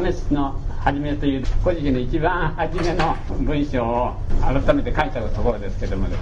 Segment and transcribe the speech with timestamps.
[0.00, 6.16] メスの初めという古事記の一番初めの文章を改めて書いたところですけども、ね、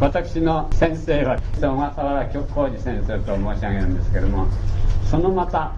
[0.00, 4.48] 私の先生は小笠原浩二先生と申し上げるんですけども
[5.08, 5.72] そのまた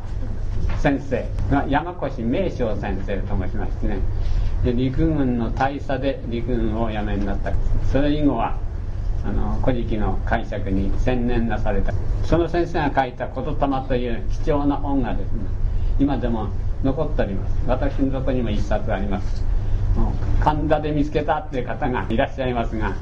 [0.80, 3.98] 先生が山越名将先生と申しましてね。
[4.64, 7.52] で陸軍の大佐で陸軍をお辞めになった。
[7.92, 8.56] それ以後は
[9.24, 11.92] あの古事記の解釈に専念なされた。
[12.24, 13.52] その先生が書いた「言霊」
[13.88, 15.40] という貴重な本がですね
[15.98, 16.48] 今でも
[16.82, 17.54] 残っております。
[17.66, 19.48] 私のとこにも一冊あります。
[20.40, 22.94] 神田で見つけたっていう方がいらっしゃいますが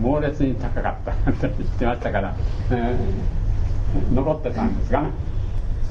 [0.00, 2.36] 猛烈に高かったと言ってましたから、
[2.70, 5.10] えー、残ってたんですがね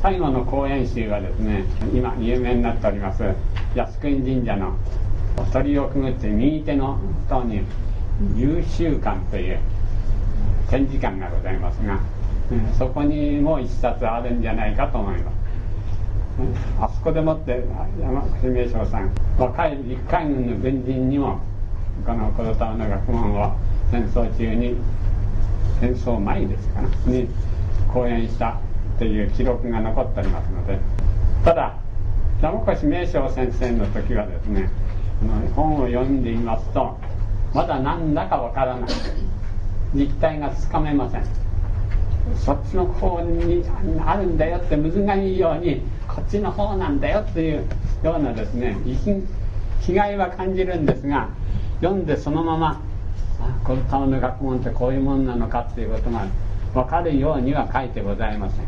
[0.02, 3.23] 最後の講演集はですね今有名になっております
[3.75, 4.78] 靖国神社の
[5.38, 7.62] お鳥をくぐって右手の塔に
[8.36, 9.59] 優秀館という
[10.70, 12.00] 展示館がございますが、
[12.52, 15.36] うん、そこにも一冊あるんじゃないかと思います、
[16.80, 17.64] あそこでもって
[18.02, 19.12] 山口名将さん。
[19.38, 21.40] 若い陸海軍の軍人にも
[22.06, 23.53] この小田の学問を
[23.92, 24.75] 戦争中に
[25.80, 27.28] 戦争前ですかなに
[27.94, 28.58] 講演した
[28.98, 30.80] という記録が残っておりますので。
[31.45, 31.78] ただ
[32.42, 34.70] 山越名将先生の時はですね
[35.56, 36.97] 本を読んでいますと
[37.53, 38.90] まだ何だかわからない。
[39.94, 41.23] 実態がつかめません。
[42.36, 43.64] そっちの方に
[44.03, 47.67] あるんだよって難がいいようにこっちの方なんだよっていう
[48.03, 48.78] ようなですね
[49.81, 51.30] 被害は感じるんですが
[51.81, 52.81] 読んでそのまま
[53.42, 56.28] あこの玉の学問ってこういうもんなのかっていうことが
[56.73, 58.66] 分かるようには書いてございません。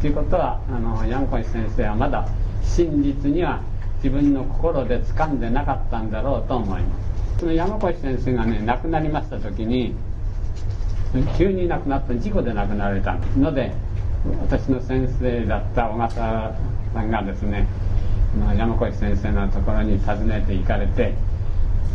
[0.00, 2.28] ということはあのヤンコイ先生はまだ
[2.62, 3.62] 真実には
[3.96, 6.98] 自分の心で掴んでなかったんだろうと思いま
[7.34, 7.40] す。
[7.40, 9.94] その山越先生がね亡くなりました時に
[11.36, 13.72] 急に亡くなった事故で亡くなられたので
[14.42, 16.54] 私の先生だった小笠
[16.94, 17.66] さんがですね
[18.56, 21.14] 山越先生のところに訪ねて行かれて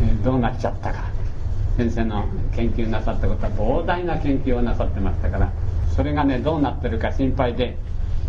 [0.01, 1.09] えどうなっちゃったか。
[1.77, 5.51] 先生の研究なさったことは膨大な研究をなさってましたから
[5.95, 7.77] それがねどうなってるか心配で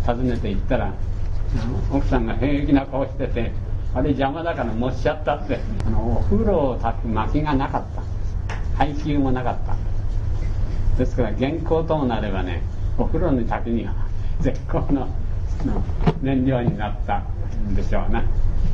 [0.05, 0.93] 訪ねて行ったら
[1.91, 3.51] 奥さんが平気な顔してて
[3.93, 8.01] あれ邪魔だから持ちちゃったってあのお風呂を炊く薪がなかった。
[8.77, 9.75] 配給もなかった。
[10.97, 12.63] ですから原稿ともなればね
[13.01, 13.93] お風呂に炊くには
[14.41, 15.07] 絶好の
[16.21, 17.23] 燃料になった
[17.67, 18.23] んでしょうな。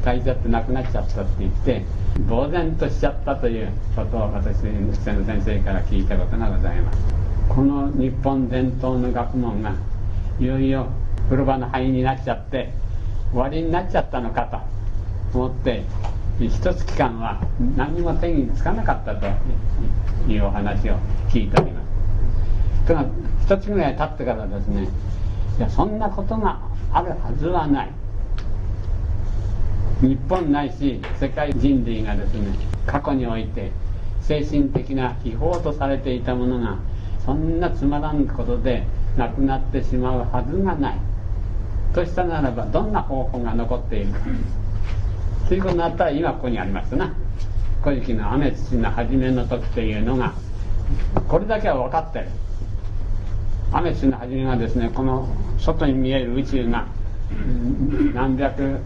[0.04, 1.86] 大事ってなくなっちゃったって言って
[2.30, 7.00] 呆然としちゃったということを私の先生から聞いたことがございます。
[7.48, 9.74] この日本伝統の学問が
[10.40, 10.88] いよいよ
[11.26, 12.74] 風呂場の灰になっちゃって
[13.32, 14.62] 終わりになっちゃったのか
[15.34, 15.84] と思って
[16.40, 17.42] 一月間は
[17.78, 19.26] 何も手につかなかったと
[20.30, 20.98] いうお話を
[21.30, 21.88] 聞いております。
[23.47, 24.90] 一つぐらい経ってからですね
[25.58, 26.59] いやそんなことが
[26.91, 27.91] あるはずはない。
[30.02, 32.50] 日本ないし世界人類がですね
[32.86, 33.72] 過去において
[34.22, 36.78] 精神的な秘宝とされていたものが
[37.25, 38.84] そんなつまらんことで
[39.16, 40.97] なくなってしまうはずがない。
[41.96, 44.19] としたならばどんな方法が残っているか。
[45.47, 47.13] ということになったら今ここにありますな
[47.81, 50.34] 「古事記」の雨土の初めの時というのが
[51.30, 52.28] これだけは分かってる。
[53.72, 55.28] アメスの初めがですねこの
[55.60, 56.88] 外に見える宇宙が
[58.14, 58.80] 何百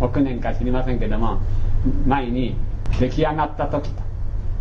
[0.00, 1.40] 億年か知りませんけども
[2.06, 2.56] 前に
[3.00, 4.02] 出来上がった時と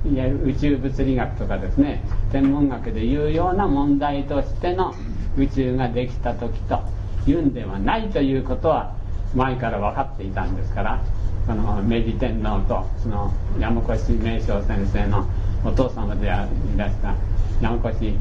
[0.10, 4.96] いわゆる宇宙物理学とかですね天文学でいうような問題としての
[5.38, 6.80] 宇宙ができた時と
[7.28, 8.96] いうんではないということは
[9.36, 11.04] 前から分かっていたんですから
[11.48, 15.28] あの明治天皇とその山越名将先生の
[15.64, 17.16] お父様でいらした。
[17.62, 18.14] 山越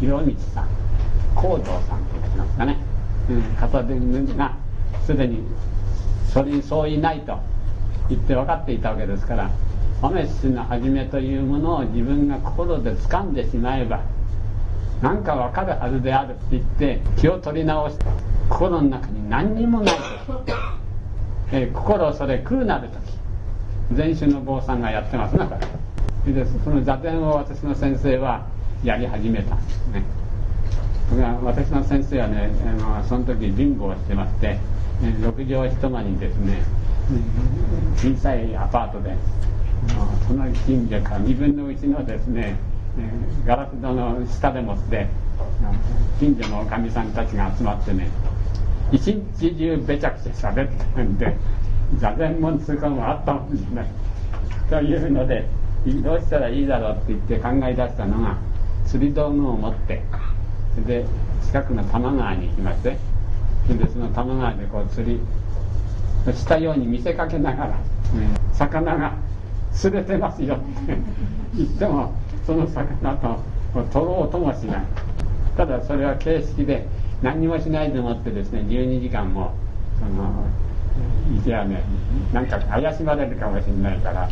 [0.00, 0.68] 博道さん。
[1.34, 2.76] 高道さんと言いますかね、
[3.30, 3.94] うん、方で
[4.36, 4.56] が
[5.06, 5.44] すでに
[6.32, 7.38] それに相違ないと
[8.08, 9.50] 言って分かっていたわけですから
[10.02, 14.02] アメスの始めというものを自分が心で掴んでしまえば
[15.00, 18.04] 何か分かるはずであるって言って気を取り直して
[18.48, 20.52] 心の中に何にもない時、
[21.52, 23.18] えー、心をそれ空なる時。
[23.94, 25.66] 禅宗の坊さんがやってますなこれ
[26.34, 28.46] でその座禅を私の先生は
[28.84, 30.02] やり始めたんですね。
[31.42, 34.58] 私の先生はねあのその時貧乏してまして
[35.00, 36.62] 6畳一間にですね
[37.96, 39.16] 小さいアパートで
[40.26, 42.56] その近所から2分の1のですね
[43.46, 45.06] ガラス戸の下でもって
[46.20, 48.10] 近所のおかみさんたちが集まってね
[48.92, 51.36] 一日中べちゃくちゃしゃべってるんで
[51.98, 53.90] 座禅も通過もあったんですね。
[54.68, 55.46] というので
[56.02, 58.36] どうしたらいいだろうって言って考え出したのが
[58.86, 60.02] 釣り道具を持って
[60.74, 61.06] それで
[61.46, 62.98] 近くの多摩川に行きまして
[63.66, 65.20] それでその多摩川でこう釣り
[66.32, 67.78] したように見せかけながら、
[68.52, 69.14] 魚が
[69.72, 70.98] 釣れてますよって
[71.56, 72.12] 言っても
[72.44, 73.38] その魚と
[73.92, 74.82] 取ろうともしない。
[75.56, 76.86] ただそれは形式で
[77.22, 79.52] 何にもしないでもってですね12時間も
[79.98, 80.46] その
[81.36, 81.82] いてはね
[82.32, 84.28] なんか怪しまれるかもしれないから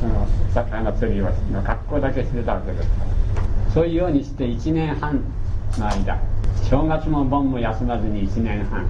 [0.00, 5.22] その魚釣りをの格好だけしてたわけですからそういうようにして1年半
[5.78, 6.18] の間
[6.68, 8.86] 正月も盆も休まずに1年半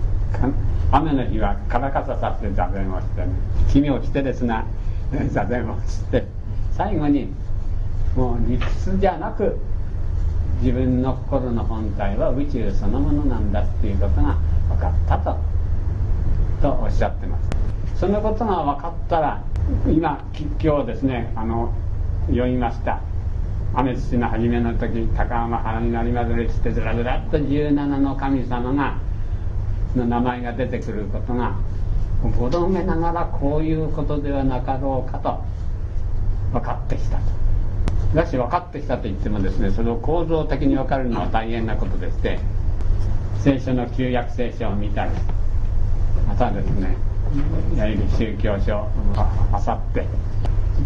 [0.92, 3.28] 雨の日はからかささって座禅をしてね
[3.70, 4.64] 奇妙奇烈な
[5.30, 6.26] 座禅をして
[6.72, 7.32] 最後に
[8.16, 9.58] もう理屈じゃなく
[10.60, 14.36] 自分の心の本体は宇宙そのものなんだっていうことが
[14.68, 15.36] 分かったと
[16.60, 18.00] とおっしゃってます。
[18.00, 19.42] そのことが分かったら
[19.86, 20.24] 今
[20.62, 21.74] 今日ですねあの
[22.28, 23.00] 読みました
[23.74, 28.96] 雨土の初めの時高浜原になりまずれってずらずらっと17の神様が
[29.94, 31.54] の名前が出てくることが
[32.22, 35.38] 子供めながらこういうことではなかろうかと
[36.52, 37.22] 分かってきたと
[38.14, 42.40] だし分かってきたと言ってもですねそれを構造的に分かるのは大変なことでして
[43.42, 45.10] 聖書の旧約聖書を見たり
[46.26, 46.96] またですね
[48.16, 48.88] 宗教書
[49.52, 50.06] あさって。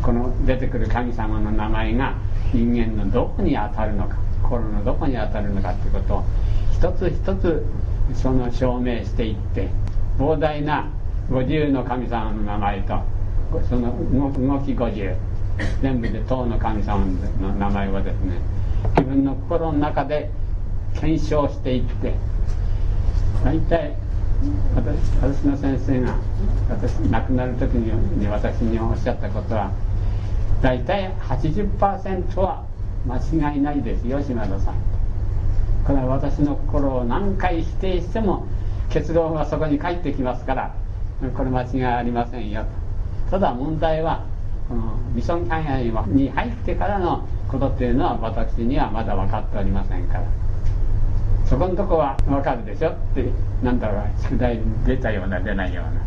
[0.00, 2.14] この出てくる神様の名前が
[2.52, 6.24] 人間のどこに当たるのか心のどこに当たるのかということを
[6.72, 7.64] 一つ一つ
[8.14, 9.68] その証明していって
[10.18, 10.88] 膨大な
[11.30, 13.00] 50の神様の名前と
[13.68, 14.30] その動
[14.60, 15.16] き50
[15.82, 17.04] 全部で唐の神様
[17.40, 18.40] の名前をですね
[18.96, 20.30] 自分の心の中で
[20.94, 22.14] 検証していって
[23.44, 23.94] 大体
[24.74, 26.16] 私の先生が
[26.68, 29.70] 私亡くなる時に私におっしゃったことは
[30.60, 32.64] 大体80%は
[33.06, 34.74] 間違いないですよ島田さん。
[35.84, 38.46] これは私の心を何回否定しても
[38.90, 40.74] 結論はそこに返ってきますから
[41.36, 42.68] これ間違いありませんよと。
[43.32, 44.24] ただ問題は
[44.68, 50.41] このミソン海外に入ってからのことっていうのは私にはまだ分かっておりませんから。
[51.52, 53.26] そこのとこは分かるでしょって
[53.62, 56.00] なんだか宿題に出たような出ないような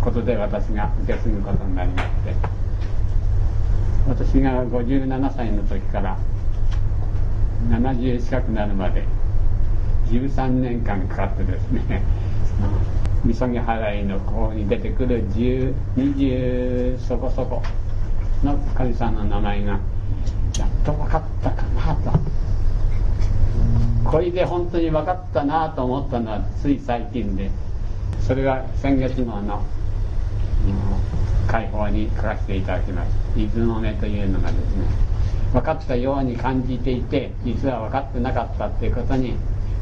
[0.00, 2.34] ことで私が受け継ぐことになりまして
[4.06, 6.16] 私が57歳の時から
[7.70, 9.02] 70近くなるまで
[10.06, 12.04] 13年間かかってですね
[13.24, 17.60] みそぎ払いの方に出てくる20そこそこ
[18.44, 19.78] の神さんの名前がや
[20.66, 22.51] っと分かったかなと。
[24.04, 27.50] これで本当に分かったなと思ったのはつい最近で
[28.26, 29.64] それが先月号の
[31.46, 34.84] 解放に書かせていただきます伊豆の目というのがですね
[35.52, 39.34] 分かったように感じていて実は分かってなかったっていうことに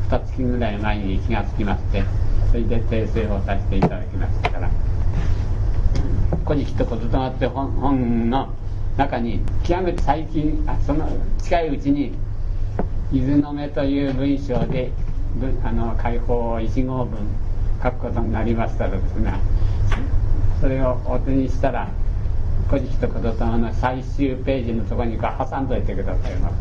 [0.09, 2.03] 2月ぐらい前に気がつきまして
[2.51, 4.71] それで訂正をさせていただきましたから
[6.45, 8.49] 「古事記」と「言霊」って本本の
[8.97, 11.09] 中に極めて最近あその
[11.43, 12.13] 近いうちに
[13.13, 14.93] 「伊豆の目」という文章で
[15.65, 17.19] あの解放を1号文
[17.83, 19.33] 書くことになりましたらですね
[20.61, 21.89] それをお手にしたら
[22.69, 26.55] 「古事記」と「言霊」の最終ページのところにこう挟んどいてくださいます。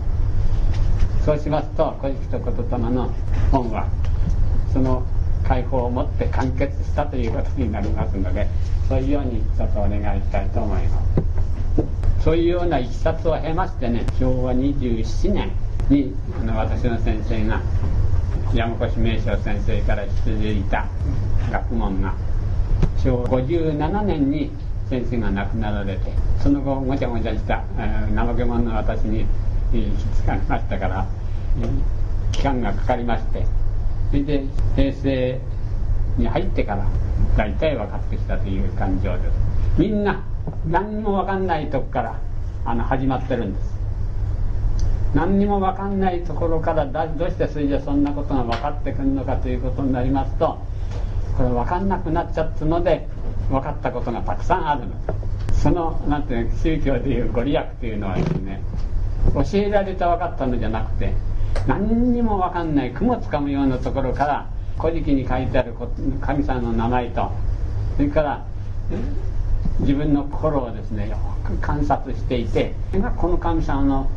[1.25, 3.10] そうしますと「古事記」と「言霊」の
[3.52, 3.86] 本は
[4.74, 5.04] その
[5.48, 8.48] 「解放をもって完結したということになりますので
[8.88, 12.23] そういうようにちょっとお願いしたいと思います。
[12.23, 15.52] そういうようないきさつを経ましてね昭和27年
[15.90, 16.14] に
[16.56, 17.62] 私の先生が
[18.54, 20.30] 山越名称先生から引き継
[20.60, 20.86] いた
[21.52, 22.14] 学問が
[23.04, 24.52] 昭和57年に
[24.90, 29.26] 先生が亡くなられてその後ごちゃごちゃした、えー、怠け者の私に
[29.74, 31.08] 引き継がれましたから、
[31.62, 33.46] えー、期間がかかりまして
[34.10, 34.44] それで
[34.76, 35.40] 平成
[36.18, 36.88] に入ってから
[37.38, 39.80] 大体分かってきたという感情です。
[39.80, 40.24] みんな
[40.68, 42.19] 何も分かんないとこから
[42.66, 43.69] あの始まってるんです。
[45.13, 50.59] 何にも分かんないところからだどうしてそれじゃそんなことが分かってくるのかということになりますと
[51.35, 53.07] これ分かんなくなっちゃったので
[53.49, 54.94] 分かったことがたくさんあるの。
[55.54, 58.61] そのなんていう宗教でいうご利益というのはですね
[59.33, 61.13] 教えられて分かったのじゃなくて
[61.68, 64.47] 何にも分かんない雲つかむようなところから
[64.80, 65.73] 「古事記」に書いてある
[66.21, 67.30] 神様の名前と
[67.97, 68.45] それから
[69.81, 72.73] 自分の心をですねよく観察していて
[73.18, 74.07] この神様の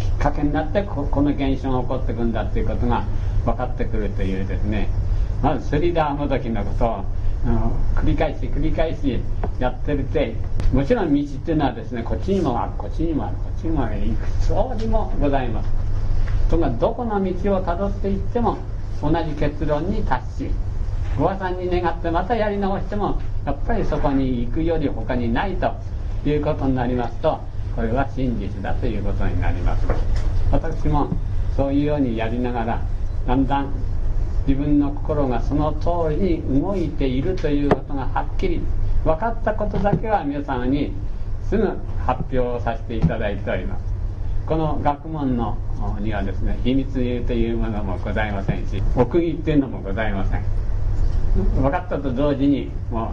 [0.00, 3.04] きっかけになってこの現象が起こってくんだっていうことが
[3.44, 4.88] 分かってくるというですね。
[5.42, 7.04] まずスリラーもどきのことを
[7.94, 9.20] 繰り返し繰り返し
[9.58, 10.34] やってるって
[10.72, 15.70] もちろん道っていうのはですねこっちにもあるこっちにもあるこっちにもあるいくつにもございます。
[16.50, 18.56] とがどこの道をたどっていっても
[19.02, 20.50] 同じ結論に達し
[21.18, 25.74] ご破さんに願ってまたやり直してもやっぱりそこに行くより他にないと
[26.28, 27.40] いうことになりますと
[27.76, 29.86] これは真実だということになります。
[30.50, 31.08] 私も
[31.56, 32.82] そういうようにやりながら
[33.26, 33.72] だんだん
[34.46, 38.60] 自分の心がその通りに動いているということがはっきり
[39.04, 40.92] 分かったことだけは皆様に
[41.50, 41.64] すぐ
[42.06, 43.84] 発表させていただいております。
[44.46, 45.58] この学問の
[46.00, 50.42] にはですね秘密流というものもございませんし奥義っていうのもございません。
[51.60, 53.12] 分かったと同時にも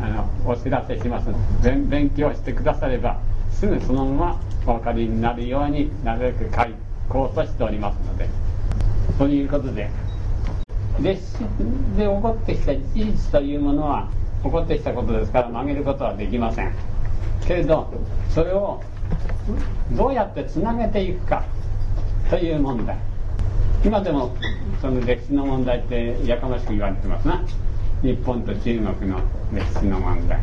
[0.00, 1.28] うあのお知らせします。
[1.62, 3.20] 勉強してくだされば
[3.60, 6.66] すぐそのままお分かりになるようになるべく書
[7.10, 8.26] こうとしておりますので。
[9.18, 9.90] ということで
[11.02, 11.38] 歴史
[11.94, 14.08] で起こってきた事実というものは
[14.42, 16.72] 起こってきたことですから曲げることはできません。
[17.46, 17.92] けれど
[18.30, 18.82] それを
[19.94, 21.44] どうやってつなげていくか
[22.30, 22.96] という問題。
[23.84, 24.34] 今でも
[24.80, 27.44] その歴史の問題ってやかましく言われてますな。
[28.00, 29.20] 日本と中国の
[29.52, 30.40] 歴史の問題。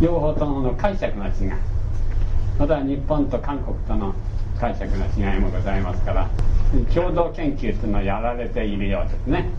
[0.00, 1.73] 両方ともの解釈の違い。
[2.58, 4.14] また日本と韓国との
[4.58, 6.30] 解釈の違いもございますから
[6.94, 9.50] 共同研究というのをやられているようですね。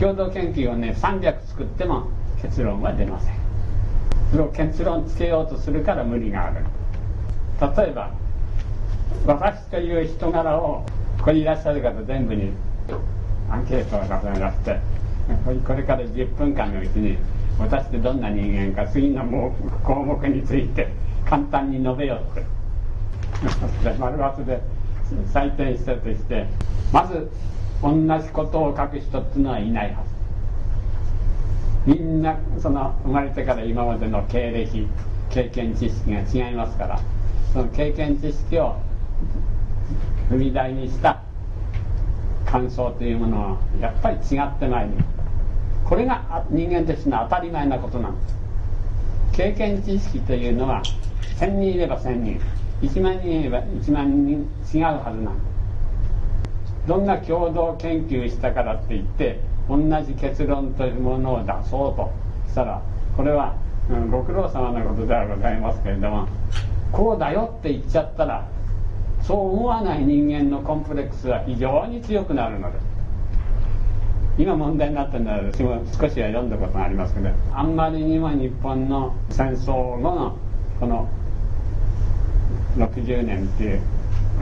[0.00, 2.08] 共同研究をね300作っても
[2.42, 3.34] 結論は出ません。
[4.30, 6.64] それを結論つけようとするから無理がある。
[7.60, 8.10] 例えば
[9.24, 10.84] 私という人柄を
[11.18, 12.50] ここにいらっしゃる方全部に
[13.50, 14.80] アンケートを出されして
[15.64, 17.16] これから10分間のうちに
[17.58, 19.24] 私ってどんな人間か次の
[19.82, 20.88] 項目について
[21.28, 22.46] 簡単に述べようって
[23.98, 24.60] 丸抜で
[25.32, 26.46] 採点したとして
[26.92, 27.30] まず
[27.82, 30.16] 同じことを書く人っていうのはいないはず。
[31.86, 34.88] みんなその生まれてから今までの経歴
[35.30, 37.00] 経験知識が違いますから
[37.52, 38.74] その経験知識を
[40.30, 41.22] 踏み台にした
[42.44, 44.86] 感想というものはやっぱり違ってまい。
[44.86, 45.06] ります
[45.84, 48.36] これが人間としての当たり前なことなんです。
[49.32, 50.82] 経験知識というのは
[51.38, 52.40] 1000人いれば1000人。
[52.82, 54.48] 1万人いれば1万人。
[54.72, 55.40] 違うはずなんで
[56.86, 62.10] どんな共同研究したからって言って同じ結論というものを出そうと。
[62.48, 62.80] したら
[63.16, 63.54] これは、
[63.90, 66.28] うん、ご苦労様なことではございますけれども
[66.92, 68.48] こうだよって言っちゃったら
[69.22, 72.86] そう思わない人間のコンプレックスは非常に強くなるのです。
[74.38, 80.36] 今問題になってるのは私も少しは読んだことがありますけどあんまりにも日本の戦争後の
[80.80, 81.08] この
[82.76, 83.80] 60年っていう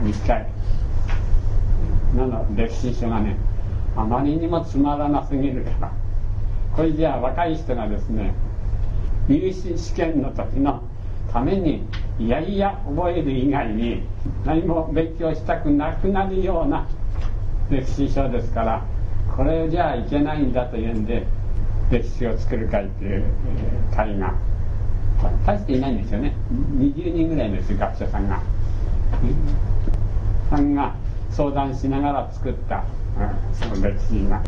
[0.03, 0.47] 短い
[2.15, 3.37] の歴史書がね
[3.95, 6.05] あまりにもつまらなすぎるから。
[6.75, 8.33] これじゃあ若い人がですね
[9.29, 10.83] 入試試験の時の
[11.31, 11.87] ために
[12.19, 14.03] いやいや覚える以外に
[14.45, 16.85] 何も勉強したくなくなるような
[17.69, 18.85] 歴史書ですから
[19.35, 21.25] これじゃあいけないんだというんで
[21.89, 23.23] 歴史を作る会っていう
[23.95, 24.33] 会が
[25.45, 26.33] 大していないんですよね。
[26.51, 28.41] 20人ぐらいです学者さんが。
[30.49, 30.95] さんが
[31.31, 32.83] 相談しながら作った、
[33.17, 34.41] うん、その歴史が。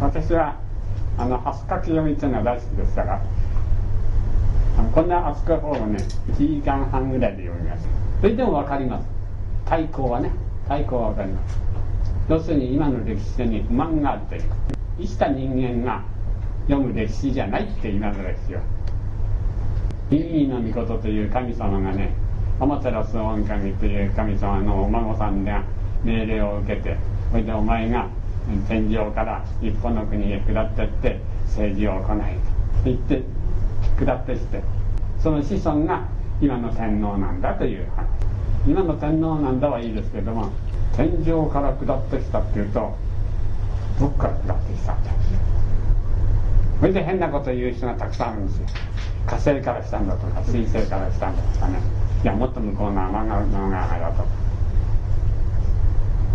[0.00, 0.56] 私は
[1.18, 3.22] あの蓮書き読みっていうのが大好きですから
[4.92, 5.98] こんな厚く方をね
[6.28, 7.86] 1時間半ぐらいで読みます
[8.20, 9.06] それでも分かります。
[9.66, 10.30] 対抗はね
[10.68, 11.58] 対抗は分かります。
[12.28, 14.42] 要するに今の歴史に不満があるという。
[14.98, 16.02] 生きた人間が
[16.68, 18.62] 読む歴史じゃないって今の歴史は。
[20.10, 22.14] ミの御事という神様がね
[22.60, 25.64] 天照大神という神様のお孫さんが
[26.04, 26.96] 命令を受けて
[27.30, 28.08] それでお前が
[28.68, 32.24] 天上から一本の国へ下ってって政治を行いと
[32.84, 33.22] 言って
[33.98, 34.62] 下ってして
[35.22, 36.06] その子孫が
[36.40, 38.06] 今の天皇なんだという話。
[38.66, 40.50] 今の天皇なんだはいいですけども
[40.96, 42.96] 天井から下ってきたっていうと
[44.00, 45.10] どっから下ってきたって
[46.84, 48.66] それで変なこと言う人がたくさんあるんですよ。
[49.26, 51.78] 火星から来たんだとか水星から来たんだとかね。
[52.22, 54.28] いやもっと向こうの天の川だとか。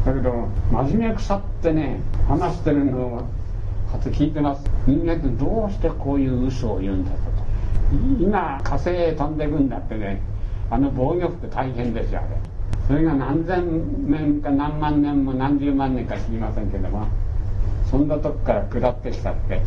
[0.08, 3.28] だけど真面目腐ってね話してるのを
[3.92, 4.64] 初聞いてます。
[4.88, 7.18] 人間ってどうしてこういう嘘を言うんだと。
[7.18, 7.22] か
[8.20, 10.20] 今火星へ飛んでいくんだってね
[10.72, 12.30] あの防御服大変ですよあれ。
[12.88, 17.06] それが何千年か何万年も何十万年か知りませんけども。
[17.92, 19.62] そんなとこから下ってきたって。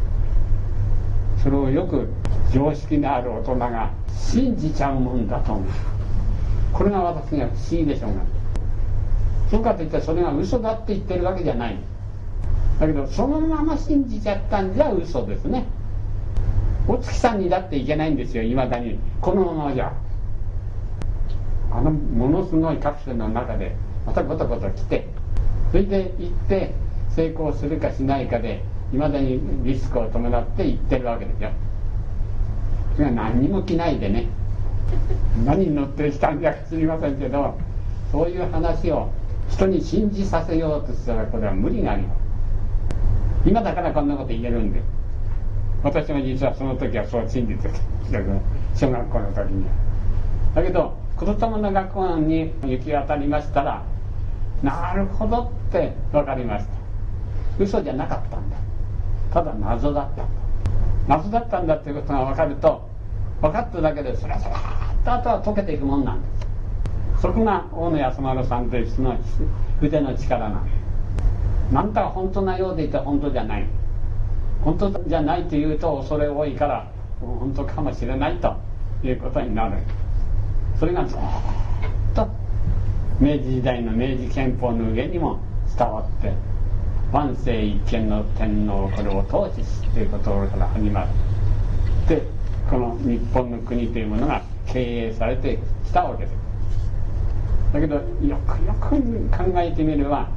[1.42, 2.08] それをよく
[2.52, 5.64] 常識のある大人が信じちゃうもんだと思う。
[6.72, 8.22] これが私が不思議でしょうが
[9.50, 11.76] そうかといったらそれが嘘だって言ってるわけじゃない。
[12.80, 15.66] だけどそのまま信じちゃったんじゃ嘘ですね。
[16.88, 18.98] お月さんにだっていけないんですよいまだに。
[19.20, 19.92] このままじゃ。
[21.70, 23.74] あのものすごいカプセルの中で
[24.06, 25.08] またゴトゴト来て。
[25.70, 26.74] それで行って
[27.10, 31.50] 成功するかしないかでいまだにリスクを伴って行ってるわけですよ。
[32.94, 34.28] それは何にも着ないでね。
[35.44, 37.54] 何に乗ってきたんじゃ知りませんけど
[38.10, 39.10] そういう話を
[39.48, 42.18] 人に信じさせようとしたらこれは無理があります。
[43.46, 44.82] 今だからこんなこと言えるんで。
[45.82, 47.74] 私も実はその時はそう信じてた
[48.74, 49.72] 小学校の時には。
[50.54, 53.84] だけど黒玉の学校に行き当たりましたら
[54.62, 56.70] なるほどって分かりました。
[57.58, 58.56] 嘘じゃなかったんだ。
[59.32, 60.24] ただ謎だった。
[61.08, 62.88] 謎だったんだっていうことが分かると
[63.40, 66.28] 分かっただけでスラスラっとあとは解けていくもんなんで
[67.16, 67.22] す。
[67.22, 69.16] そこが大野安丸さんという人の
[69.80, 70.74] 腕の力なんです
[71.72, 73.66] 何か本当なようでいて本当じゃない。
[74.62, 76.88] 本当じゃないというと恐れ多いから
[77.20, 78.54] 本当かもしれないと
[79.02, 79.78] いうことになる。
[80.78, 81.18] それがずっ
[82.14, 82.28] と
[83.20, 85.38] 明治時代の明治憲法の上にも
[85.76, 86.32] 伝わって
[87.12, 91.08] 万世一見の天皇これを統治しということから始まっ
[92.08, 92.22] て
[92.70, 96.34] この日本の国というものが経営されてきたわけです。
[97.74, 98.02] だけどよ
[98.46, 98.88] くよく
[99.28, 100.30] 考えてみれば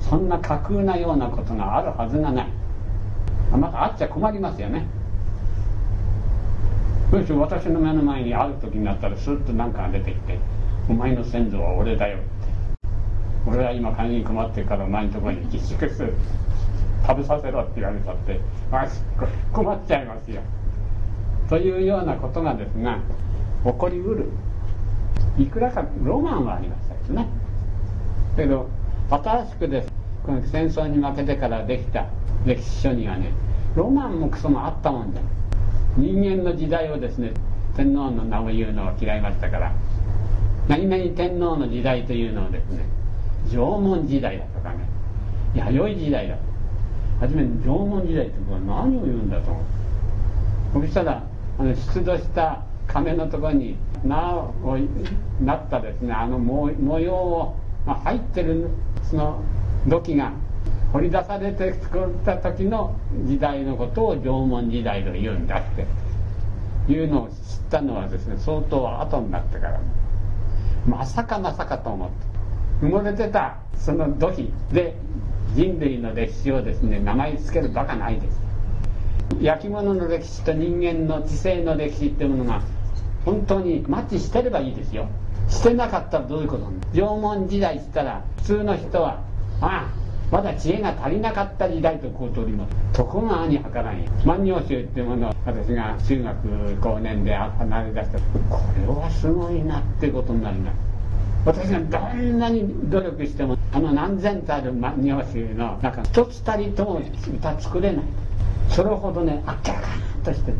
[0.00, 2.48] そんな架空なようなことがあるはずがない。
[3.50, 4.86] またあっちゃ困りますよね。
[7.10, 10.38] そし私の目の前に会う時になったらスッと何かが出てきて
[10.88, 12.16] 「お前の先祖は俺だよ」
[13.46, 16.14] 「俺は今金に困ってるからお前のところに自粛する」
[17.06, 18.86] 食べさせろって言われたってあ
[19.52, 20.40] 困っちゃいますよ。
[21.48, 22.98] というようなことがですが
[23.64, 24.28] 起こりうる
[25.36, 27.26] いくらかロマンはありましたけどね。
[28.36, 28.68] けど
[29.10, 29.92] 新しくです。
[30.24, 32.06] この戦争に負けてからできた
[32.46, 33.32] 歴史書にはね
[33.74, 35.22] ロマンもクソもあったもんじゃ
[35.96, 37.32] 人間の時代をですね
[37.76, 39.72] 天皇の名を言うのは嫌いましたから
[40.68, 42.84] 何々天皇の時代というのをですね
[43.52, 44.88] 縄文時代だとかね。
[45.54, 46.34] 弥生時代だ。
[46.34, 46.40] と
[47.20, 49.60] 初めに縄文時代ってこれ何を言うんだと思
[50.80, 50.86] う？
[50.86, 51.22] そしたら
[51.58, 54.78] あの出土した亀のところに名を
[55.40, 58.68] なったですねあの模様を、まあ、入ってる
[59.02, 59.42] その
[59.86, 60.32] 土器が
[60.92, 65.86] 掘り出されて作った時の時代のことを縄文時代と言うんだって。
[66.88, 67.34] いうのを知っ
[67.70, 69.80] たのはですね相当後になってから。
[70.84, 72.31] まさかまさかと思って。
[72.82, 74.96] 埋もれてたその土器で
[75.54, 78.40] 人類の歴史をですね名前つけるバカないです。
[79.40, 82.60] 焼き物の歴史と人間の知性の歴史っていうものが
[83.24, 85.06] 本当にマッチしてればいいですよ。
[85.48, 89.22] してなかったらどういうこと縄文時代っつったら普通の人は
[89.60, 92.74] ああまだ知恵が足りなかった時代とこう取ります。
[92.94, 100.91] とこが兄はからん万葉集っていうものを私が中学後年で離れ出したこれはすごいなってことになります。
[101.44, 107.00] 私がどんなに努力してもあの何千とある万葉集の中一つたりとも
[107.34, 108.04] 歌作れない。
[108.68, 110.58] それほどねあっけらかんとしてて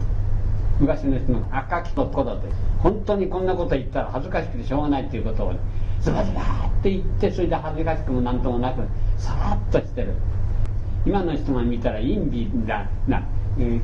[0.80, 2.48] 昔の人の赤きところで
[2.82, 5.54] 本当にこんなこと言ったら恥ずかしくてしょうがないっていうことを、
[6.00, 8.82] ズバズバって言ってそれで恥ずかしくも何ともなく
[9.18, 10.14] さらっとしてる。
[11.06, 13.22] 今の人が見たら陰美だな、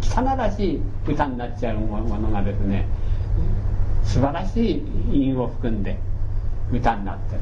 [0.01, 2.87] 汚らしい歌になっちゃうものがですね
[4.03, 4.83] 素晴らしい
[5.13, 5.99] 韻を含んで
[6.73, 7.37] 歌になって。
[7.37, 7.41] る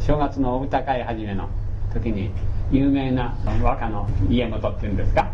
[0.00, 1.48] 正月のお歌会始めの
[1.92, 2.30] 時に
[2.70, 5.30] 有名な和歌の家元っていうんですか？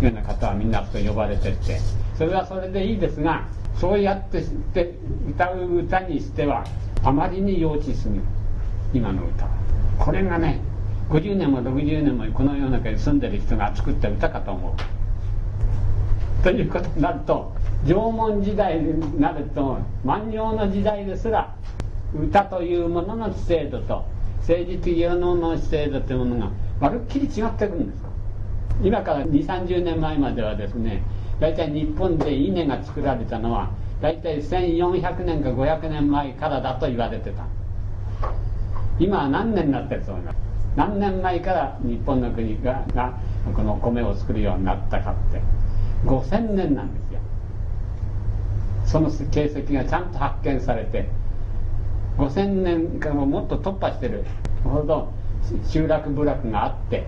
[0.00, 1.78] いうような方はみんなと呼ばれてって。
[2.16, 4.94] それはそれでいいですがそうやってって
[5.30, 6.64] 歌う歌にしては
[7.02, 8.22] あまりに幼稚すぎる。
[8.92, 9.44] 今の歌。
[9.44, 9.50] は
[9.98, 10.60] これがね
[11.08, 14.99] 50年も60年もこの世の中に住んでる人が作った歌かと思う。
[16.42, 17.52] ということになると
[17.84, 21.54] 縄文時代になると万葉の時代ですら
[22.14, 24.04] 歌というものの制度と
[24.40, 28.00] 政治的世のの制度というものがまるっきり違ってくるんです
[28.82, 31.02] 今から2 3 0年前まではですね
[31.38, 37.46] 大体日本で稲が作られたのは大体1400年か500年前からだと言われてた。
[38.98, 40.36] 今は何年になってると思います？
[40.76, 43.18] 何年前から日本の国がが
[43.54, 45.40] この米を作るようになったかって。
[46.04, 47.20] 5000年なんですよ。
[48.86, 51.08] その形跡がちゃんと発見されて
[52.18, 54.24] 5000年からもっと突破してる
[54.64, 55.12] ほど
[55.68, 57.06] 集落部落があって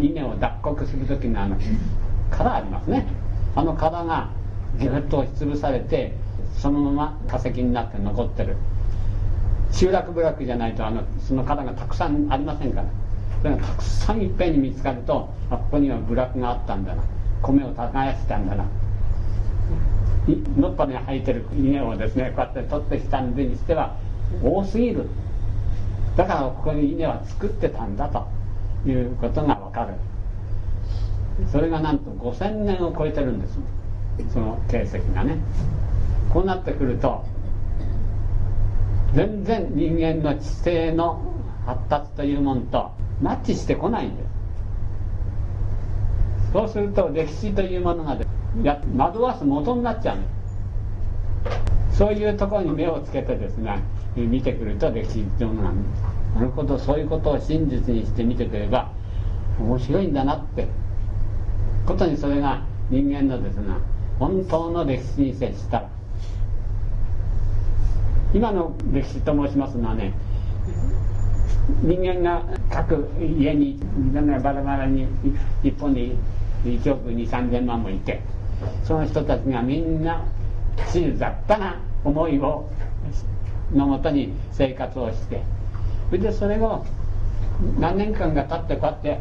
[0.00, 1.56] 稲を脱穀する時のあの
[2.30, 3.06] 殻ありますね。
[3.56, 4.30] あの殻が
[4.78, 6.14] ぎゅっと押しつぶされて
[6.58, 8.56] そのまま化石になって残ってる。
[9.72, 12.86] 集落部落じゃないとあのその殻がたくさんありませんから。
[13.42, 17.02] それがたくさんいっぺんに見つかるとあここには部落があったんだな。
[17.42, 18.64] 米を耕したんだな。
[20.56, 23.96] のっぱに生えてる稲をですねこうやって取ってきたんでにしては
[24.42, 25.06] 多すぎる。
[26.16, 28.26] だからここに稲は作ってたんだと
[28.88, 29.94] いうことがわかる。
[31.50, 33.58] それがなんと5000年を超えてるんです。
[34.32, 35.38] その形跡がね。
[36.32, 37.24] こうなってくると
[39.14, 41.20] 全然人間の知性の
[41.66, 44.29] 発達というものとマッチしてこないんです。
[46.52, 48.16] そうすると歴史というものが
[48.62, 50.18] や惑わす元になっちゃう
[51.92, 53.82] そういうところに目をつけてですね
[54.16, 55.74] 見てくると歴史というものが
[56.36, 58.90] なるほどそういうことを真実にして見てくれば
[59.60, 60.66] 面白いんだなって
[61.86, 63.74] ことにそれが人間のですね
[64.18, 65.88] 本当の歴史に接した。
[68.32, 70.12] 今の歴史と申しますのはね
[71.82, 75.06] 人間が各家にみんなバラバラに
[75.62, 76.16] 日本に
[76.64, 78.20] 1億2 3 0 0 0万もいて
[78.84, 80.24] その人たちがみんな
[80.88, 82.68] 静雑多な思いを
[83.72, 85.42] のもとに生活をして
[86.08, 86.84] それでそれを
[87.78, 89.20] 何年間が経ってこうやって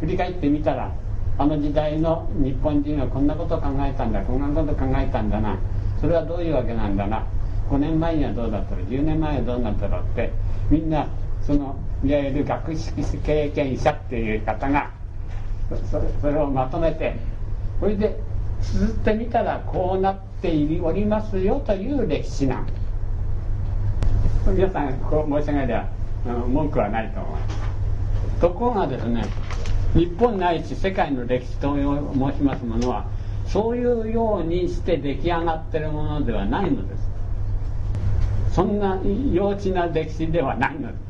[0.00, 0.92] 振り返ってみたら
[1.36, 5.58] あの時代の日本人はこんなこと考えたんだこんなこと考えたんだな
[6.00, 7.26] それはどういうわけなんだな
[7.70, 10.30] 5年前にはどうだったろう10年前はどうなったろうって
[10.70, 11.08] みんな
[11.42, 14.90] そのいわゆる学識経験者っていう方が
[16.20, 17.16] それをまとめて
[17.80, 18.18] それで
[18.60, 20.48] 綴ってみたらこうなって
[20.82, 22.66] おりますよという歴史なん
[24.46, 25.88] 皆さんこう申し上げれば
[26.46, 29.24] 文句はないと思いますところがですね
[29.94, 33.06] 日本ないし世界の歴史と申しますものは
[33.46, 37.04] そういうようにして出来上がってるものではないのです。
[38.52, 39.00] そんな
[39.32, 41.03] 幼稚な歴史ではないのです。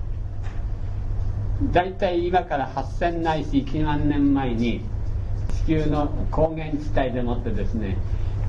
[1.72, 4.84] 大体今から8000ないし1万年前に
[5.64, 7.96] 地球の高原地帯でもってですね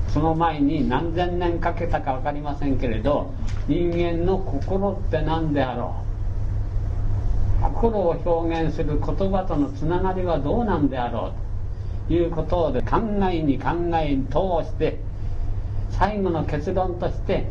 [0.08, 3.32] その前に何千年かけたか分かりませんけれど
[3.68, 6.02] 人間の心って何であろ
[7.60, 7.62] う？
[7.62, 11.32] 心を表現する言葉とのつながりはどうなんであろ
[12.06, 12.08] う？
[12.08, 12.98] ということで考
[13.30, 14.98] えに考えに通して
[15.90, 17.46] 最後の結論として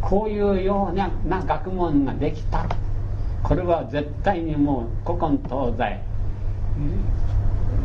[0.00, 1.10] こういうような
[1.44, 2.66] 学問ができた
[3.46, 6.00] これは絶対にもう古今東西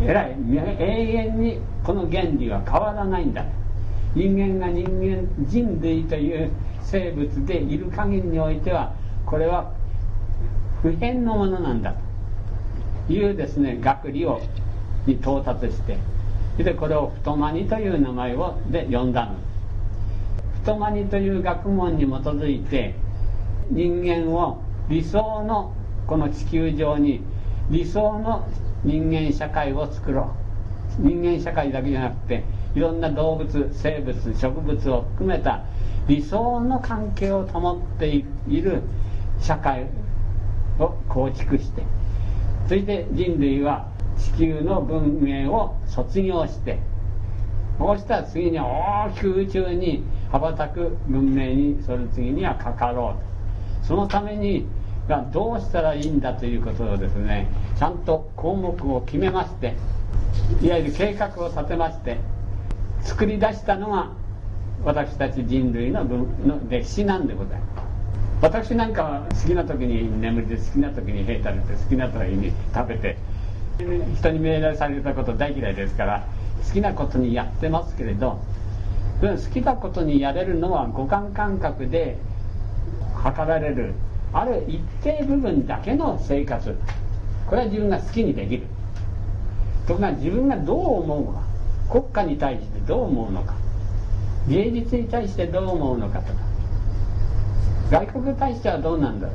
[0.04, 3.46] えらい永遠にこの原理は変わらないんだ。
[4.16, 8.96] 人間が人間人類という生物でいる限りにおいては
[9.28, 9.72] これは
[10.82, 11.94] 不変のものなんだ
[13.08, 13.14] と。
[13.14, 14.42] いうですね学理を
[15.06, 15.98] に到達して。
[16.58, 19.36] でこれを太マニという名前をで呼んだの。
[20.62, 22.96] 太マニという学問に基づいて
[23.70, 24.61] 人間を
[24.92, 25.74] 理想の
[26.06, 27.24] この地球上に
[27.70, 28.46] 理想の
[28.84, 30.36] 人間社会を作ろ
[31.00, 31.02] う。
[31.02, 32.44] 人間社会だけじゃなくて
[32.76, 35.64] いろんな動物生物植物を含めた
[36.10, 38.26] 理想の関係を保ってい
[38.62, 38.82] る
[39.40, 39.88] 社会
[40.78, 41.84] を構築して
[42.68, 46.80] そして人類は地球の文明を卒業して
[47.78, 53.32] そうしたら次に大きく宇宙に羽ばたく文明にその次にはかかろうと。
[53.84, 54.68] そのために
[55.08, 59.76] がどうしたらいいんだということをですねちゃんと項目を決めまして
[60.62, 62.18] いわゆる計画を立てまして
[63.02, 64.12] 作り出したのが
[64.84, 66.18] 私たち人類のの
[66.70, 67.92] 歴史なんでございます。
[68.42, 73.18] 私なんかは好きな時に眠りで好きな時に兵食べて好きな時に食べて
[74.18, 76.26] 人に命令されたこと大嫌いですから
[76.66, 78.40] 好きなことにやってますけれど
[79.22, 82.18] 好きなことにやれるのは五感感覚で
[83.16, 83.94] 測られる
[84.34, 86.76] ある一定部分だけの生活。
[87.48, 88.64] これは自分が好きにできる。
[89.88, 91.42] ところが自分がどう思うか。
[91.92, 93.56] 国家に対してどう思うのか。
[94.48, 96.40] 芸術に対してどう思うのかとか。
[97.92, 99.34] 外国に対してはどうなんだろ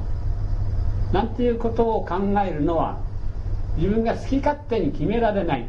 [1.10, 1.14] う。
[1.14, 2.98] なんていうことを考えるのは
[3.76, 5.66] 自分が好き勝手に決められない。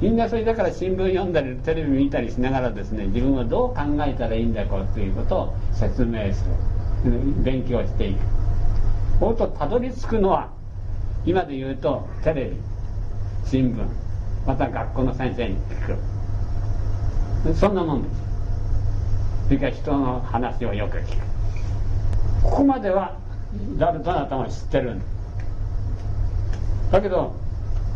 [0.00, 6.73] みんなそれだから新聞読んだりテレビ見たりしながらですね自分はどう考えたらいいんだこうということを説明する。
[7.42, 8.18] 勉強していく。
[9.20, 10.50] そうとたどり着くのは
[11.24, 12.56] 今で言うとテレビ
[13.44, 13.86] 新聞
[14.46, 15.96] また学校の先生に聞
[17.46, 17.54] く。
[17.54, 18.14] そんなもんです。
[19.46, 21.22] それから人の話をよく聞く。
[22.42, 23.18] ここまでは
[23.76, 25.08] 誰どなたも知ってるんです
[26.90, 27.34] だけど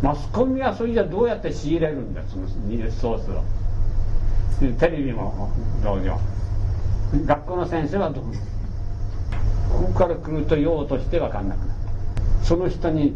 [0.03, 2.23] マスコミはそれじゃどうやって仕入れるんだ。
[2.29, 3.43] そのニュースソースを。
[4.79, 5.51] テレビも
[5.85, 6.19] 同様
[7.25, 8.25] 学校の先生はどう？
[9.71, 11.71] ここから来ると用として分かんなくなる。
[12.43, 13.15] その人に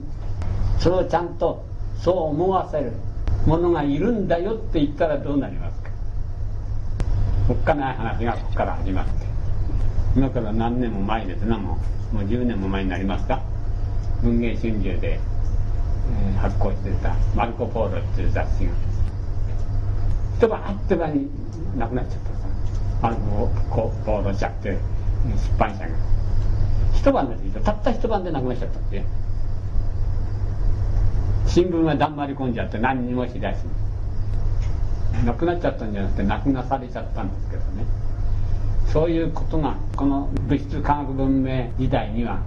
[0.78, 1.64] それをちゃんと
[2.00, 2.92] そう思わせる
[3.46, 5.90] ものがいるんだよって言ったらどうなりますか？
[7.50, 9.12] おっかない話がここから始まって。
[10.16, 11.42] 今から何年も前です。
[11.42, 11.78] なも
[12.12, 13.40] うもう10年も前になりますか？
[14.22, 15.18] 文藝春秋で、
[16.40, 18.72] 発行してた「マルコ・ポーロ」っていう雑誌が。
[20.38, 21.28] 一晩あってばに
[21.76, 22.18] 亡くなっちゃっ
[23.00, 23.08] た。
[23.08, 24.78] さあのこう報道しちゃって出
[25.58, 25.94] 版社が。
[27.02, 29.02] 一晩ですよたった一晩で亡くなっちゃったんですよ
[31.48, 33.58] 新聞はだんまり込んじゃって何にもしないし。
[35.26, 37.84] 亡くなっちゃったんじゃなくて亡くなされちゃったんですけどね。
[38.90, 42.38] そういうことがこの物質科学文明時代には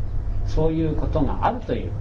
[0.48, 1.92] そういうことがあるという。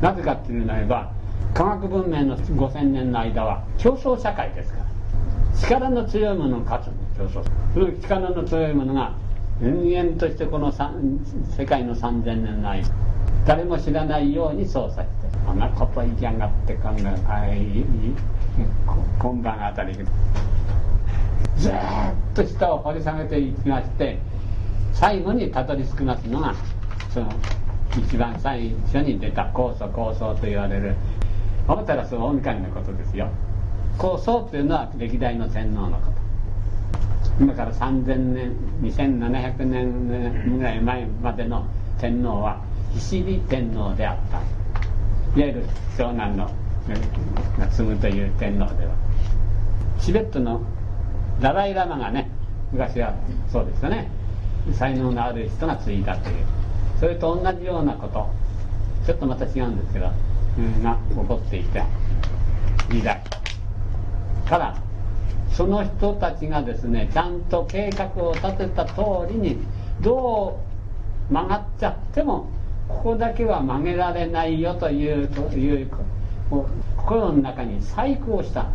[0.00, 1.12] なぜかっていうならば
[1.54, 4.86] 科学文明の5000年の間は競争社会ですから。
[5.60, 6.86] 力の強いものを勝つ
[7.18, 9.14] 競争その力の強いものが
[9.60, 12.88] 人間としてこの世界の3000年の間
[13.46, 17.14] 誰も知らないように操作してこんなこと言いやがってこんな
[19.18, 20.02] 今晩あたりず
[21.68, 21.72] っ
[22.34, 24.18] と下を掘り下げていきまして
[24.94, 26.54] 最後にたどり着きますのが
[27.12, 27.30] その
[27.98, 30.94] 一番最初に出た酵素酵素と言われる
[31.68, 33.28] 思ったらその大神のことですよ。
[33.98, 36.19] 酵素というのは歴代の天皇のこと
[37.40, 41.64] 今から3000年2700年ぐらい前までの
[41.98, 44.38] 天皇は菱利天皇であった。
[45.40, 45.64] いわゆる
[45.96, 46.50] 長男の
[47.70, 48.94] 継ぐという天皇では。
[49.98, 50.60] チベットの
[51.40, 52.30] ダライ・ラマがね
[52.72, 53.14] 昔は
[53.50, 54.10] そうですよね。
[54.74, 56.36] 才能のある人が継いだという。
[56.98, 58.28] それと同じようなこと
[59.06, 60.10] ちょっとまた違うんですけど、
[60.58, 61.86] うん、が起こっていた
[62.90, 63.22] 時代。
[64.46, 64.89] から
[65.52, 68.94] その人たちがですねちゃんと計画を立てた通
[69.28, 69.58] りに
[70.00, 70.60] ど
[71.30, 72.48] う曲がっちゃっても
[72.88, 75.90] ここだけは曲げられないよというという
[76.96, 78.66] 心の中に細工をした。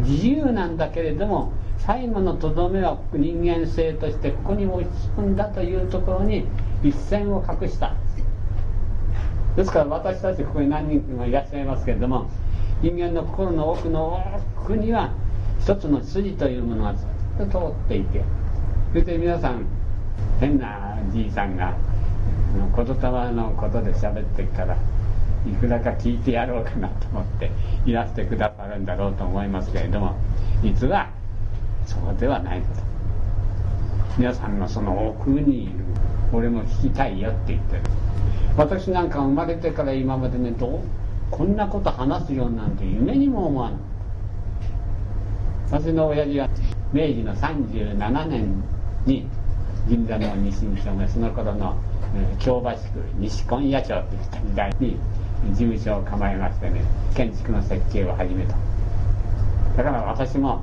[0.00, 6.46] 自由なんだけれども最後のとどめは人間性としてここに落ち着くんだというところに
[6.82, 7.94] 一線を画した。
[9.56, 12.28] ですから私たちここに何人もいらっしゃいますけれども
[12.82, 14.20] 人間の心の奥の
[14.60, 15.12] 奥には
[15.64, 17.06] 一つの筋というものがず
[17.42, 18.22] っと通っていて
[18.92, 19.64] そして皆さん
[20.38, 21.74] 変なじいさんが
[22.76, 24.76] 言霊のことで喋ってから
[25.46, 27.50] いくらか聞いてやろうかなと思って
[27.86, 30.14] いらしてくださるんだろうと思いますけれども
[30.62, 31.10] 実は
[31.86, 32.82] そうではないこと。
[34.18, 35.72] 皆さんのその奥にいる
[36.30, 37.82] 俺も聞きたいよって言ってる。
[38.58, 40.80] 私なんか生まれてから今までねどう
[41.30, 43.80] こんなこと話すようなんて夢にも思わない。
[45.70, 46.48] 私の親父は
[46.92, 48.62] 明治の37年
[49.06, 49.26] に
[49.88, 51.76] 銀座の西日町がその頃の
[52.38, 52.76] 京橋区
[53.18, 54.96] 西今夜町っていった時代に
[55.50, 56.82] 事務所を構えましてね
[57.14, 58.56] 建築の設計を始めた。
[59.76, 60.62] だから私も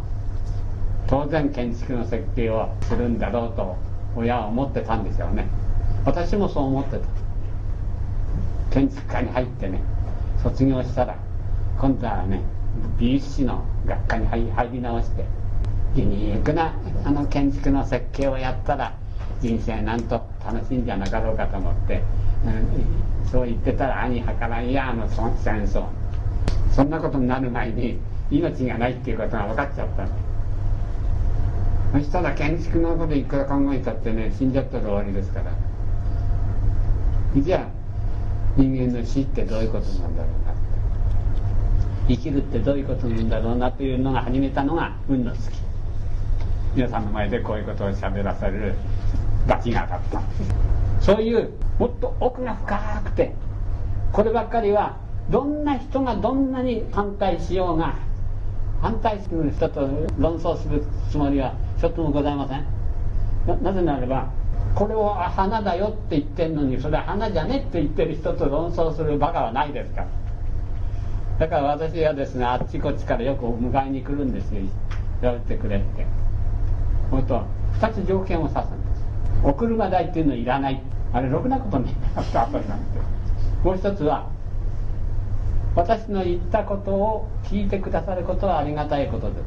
[1.08, 3.76] 当然建築の設計をするんだろうと
[4.16, 5.48] 親は思ってたんでしょうね。
[6.06, 7.00] 私もそう思ってた。
[8.72, 9.82] 建築家に入ってね
[10.42, 11.16] 卒業したら
[11.80, 12.42] 今度はね
[12.98, 15.26] 美術史の学科に入り直して
[15.96, 18.96] ユニークなあの建築の設計をやったら
[19.42, 22.02] 人生なんと楽しいんじゃなかろうかと思って、
[22.46, 22.50] う
[23.28, 25.86] ん、そう言ってたら兄はからんやあの戦争
[26.74, 30.10] そんなことになる前に命がないっていうことが分かっちゃったの。
[31.92, 35.52] そしたら建築のこといくら考えたってね死んじゃったら終わりですから。
[37.36, 37.66] じゃあ
[38.56, 40.51] 人間の死ってどういうことなんだろうな。
[42.12, 45.58] 生きるってどういうことなんだろうなというのが始めたのが運の月。
[46.76, 48.76] 皆さんの前でこういうことを喋らされる
[49.48, 50.22] 罰が当たった。
[51.02, 53.34] そういうもっと奥が深くて
[54.12, 54.98] こればっかりは
[55.30, 57.96] どんな人がどんなに反対しようが
[58.82, 59.82] 反対する人と
[60.18, 63.64] 論争するつもりはちょっともございません。
[63.64, 64.30] なぜならば
[64.76, 70.21] これを花だよって言ってんのにそれは花じゃねって言ってる人と論争するバカはないですから。
[71.42, 74.62] だから私はですねあっちこっちからよく迎えに来るんですよ。
[75.24, 76.06] やってくれって。
[77.10, 77.42] ほんと
[77.80, 79.04] 2つ条件を指すんです。
[79.44, 80.80] お車代っていうのいらない。
[81.12, 82.60] あれろくなことねえななんて
[83.64, 84.30] もう一つは
[85.76, 89.44] 私の言ったことを聞いてくださることはありがたいことです。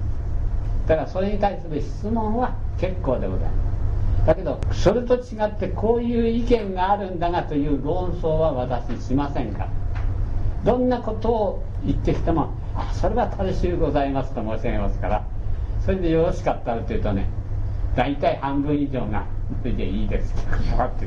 [0.88, 3.52] だからそれに対する質問は結構でございま
[4.24, 4.26] す。
[4.26, 9.83] だけどそれと違ってこういう意見があるんだがという論争は私しませんから。
[10.64, 15.24] どんなことを言ってきても「あそれは正しゅうございます」と申し上げますから
[15.84, 17.26] それでよろしかったらというとね
[17.94, 19.24] 大体半分以上が
[19.62, 21.06] 「それでいいです」って分かって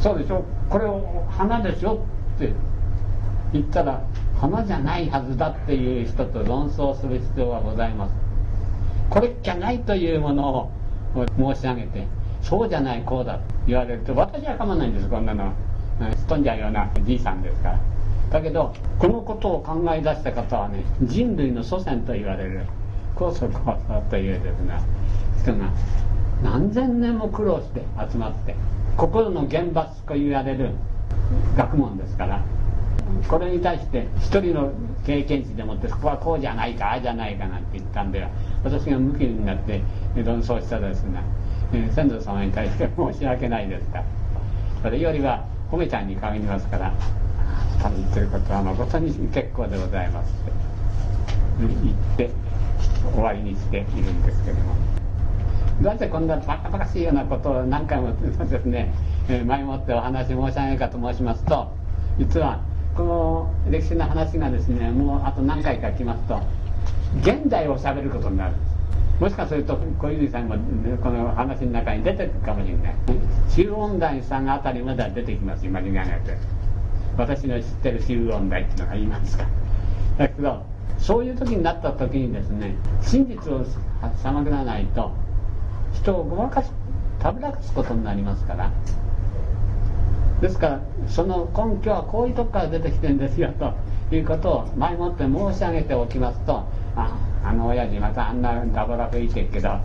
[0.00, 1.94] そうでしょこれを花でしょ
[2.36, 2.52] って
[3.52, 4.02] 言ったら
[4.36, 8.14] 花じゃないはずだっていう人と論争する必要はございます。
[9.10, 10.70] これじゃないというものを
[11.54, 12.06] 申し上げて
[12.42, 15.52] そうじゃないこうだと言われると私は構わないんですこんなの
[16.14, 17.97] すっ飛んじゃうようなじいさんですから。
[18.30, 22.62] だけどこのことを考え出した方はね人類の祖先と言われる。
[23.14, 24.80] 高祖高祖というですね
[25.42, 25.72] 人が
[26.40, 28.54] 何千年も苦労して集まって
[28.96, 30.70] 心の厳罰と言われる
[31.56, 32.44] 学問ですから。
[33.28, 34.70] これに対して一人の
[35.06, 38.28] 経験値でもってそこはこうじゃないかああじゃないかなんて言ったんでは
[38.62, 39.80] 私が向きになって
[40.16, 41.22] 論争したですね、
[41.72, 43.98] え先祖様に対して申し訳ないですか。
[43.98, 44.04] ら
[44.82, 46.92] それよりは褒めちゃんに限りますから
[47.82, 50.32] 多分言ってることは誠に結構でございます。
[50.32, 50.52] って
[51.58, 52.30] 言って
[53.12, 54.74] 終わりにしているんですけども。
[55.82, 58.92] どうしてこんなバカバカしいようなことを何回もですね
[59.46, 61.70] 前もってお話申し上げるかと申しますと
[62.18, 62.60] 実は
[62.96, 66.40] この歴史の話がですねもうあと何回か来ますと
[67.20, 68.54] 現代をしゃべることになる。
[69.20, 70.56] もしかすると小泉さんも
[71.02, 72.94] この話の中に出てくるかもしれない。
[73.56, 76.57] 中音大さんあたりまでは出てきます今に考えて。
[77.18, 79.44] 私の知ってる中音大っていうのが言いますか？
[80.16, 80.62] だけど
[80.98, 83.64] そういう時になった時にですね真実を
[84.22, 85.12] 探らないと
[85.92, 86.70] 人をごまかし
[87.18, 88.70] たぶらかすことになりますから。
[90.40, 93.74] ですからその根拠はこういうとこから出てきてるんですよと
[94.14, 96.62] いうことを前もって申し上げておきますと
[96.94, 99.80] ああの親父またあんなダブラ吹いてるけどあ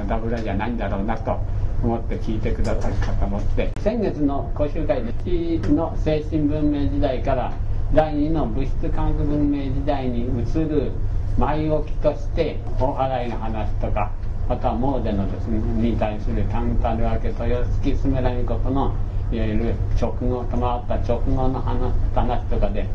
[0.00, 1.38] のダブラじゃないんだろうなと。
[1.82, 3.70] 思って聞いてくださるかと思って。
[3.80, 7.52] 先月の講習会で地の精神文明時代から
[7.94, 10.92] 第二の物質科学文明時代に移る
[11.38, 14.10] 前置きとして大払いの話とか
[14.48, 15.58] または詣のです、ね、
[15.90, 17.46] に対するタンタル明け豊
[17.82, 18.94] 月スメラミコトの
[19.30, 22.86] いわゆる直後と回った直後の話話とかで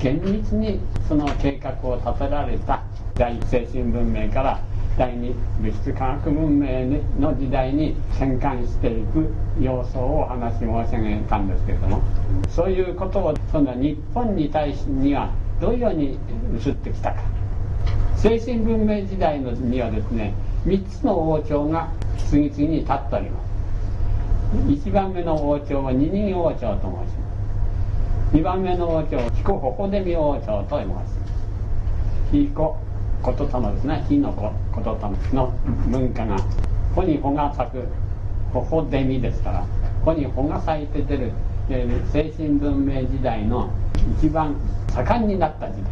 [0.00, 2.82] 厳密にその計画を立てられた
[3.14, 4.60] 第一精神文明から
[4.98, 12.02] 第二物質科学文明の時代に転換していく要素をお話し申し上げたんですけれども
[12.50, 16.18] そういうことをその日本に対しにはどういうように
[16.62, 17.22] 移ってきたか。
[18.16, 20.34] 精神文明時代のにはですね
[20.66, 21.88] 3つの王朝が
[22.28, 23.52] 次々に立っております。
[24.68, 28.36] 1番目の王朝は二人王朝と申します。
[28.36, 31.18] 2番目の王朝は彦ホデミ王朝と申します。
[32.32, 32.78] 彦
[33.22, 35.54] ことたまですね火のことたまの
[35.88, 36.36] 文化が
[36.94, 37.86] 穂に穂が咲く
[38.52, 39.66] ホホデミですから
[40.04, 41.32] 穂に穂が咲いて出る
[42.12, 43.70] 精神文明時代の
[44.18, 44.56] 一番
[44.88, 45.90] 盛んになった時代。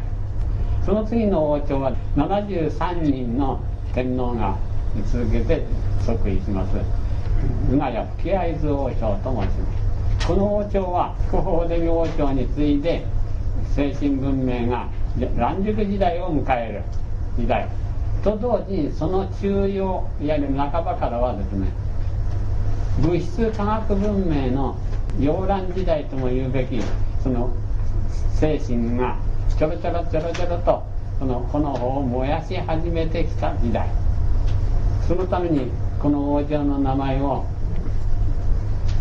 [0.85, 3.61] その次の王朝は73人の
[3.95, 4.59] 天皇が
[5.07, 5.65] 続けて
[6.05, 6.77] 即位します。
[7.73, 10.27] 宇賀谷吹合図王朝と申します。
[10.27, 13.05] この王朝は福法デミ王朝に次いで
[13.75, 14.89] 精神文明が
[15.37, 16.83] 乱熟時代を迎える。
[17.41, 17.69] 時代。
[18.23, 21.69] と同時にその中庸いわゆる半ばからはですね
[23.01, 24.77] 物質科学文明の
[25.19, 26.81] 溶乱時代とも言うべき
[27.23, 27.51] その
[28.35, 29.17] 精神が
[29.59, 30.83] ちょろちょろちょろちょろと
[31.19, 33.89] このこの方を燃やし始めてきた時代。
[35.09, 37.45] そのためにこの王朝の名前を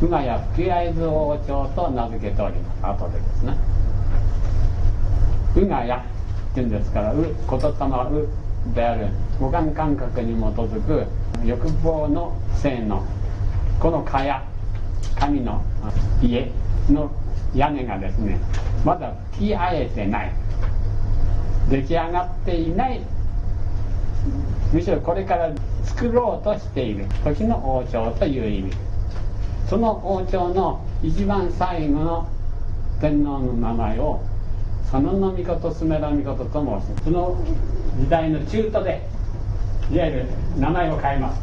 [0.01, 3.03] 宇賀谷吹合図王朝と名付けております。
[3.03, 3.53] 後でですね。
[5.55, 6.18] 宇賀谷
[6.51, 7.67] っていうんですから「う」言霊
[8.21, 8.27] 「う」
[8.75, 9.07] である
[9.39, 11.05] 五感感覚に基づく
[11.45, 13.03] 欲望の性の
[13.79, 14.41] この蚊帳
[15.19, 15.61] 神の
[16.21, 16.51] 家
[16.89, 17.09] の
[17.53, 18.39] 屋根がですね
[18.83, 20.31] まだ吹き合えてない。
[21.69, 23.01] 出来上がっていない。
[24.73, 25.51] むしろこれから
[25.83, 28.71] 作ろうとしている時の王朝という意味。
[29.67, 32.27] その王朝の一番最後の
[32.99, 34.19] 天皇の名前を
[34.91, 37.37] 佐野の御スメラ御事と申すその
[37.99, 39.07] 時代の中途で
[39.91, 40.25] いわゆる
[40.57, 41.41] 名前を変えます。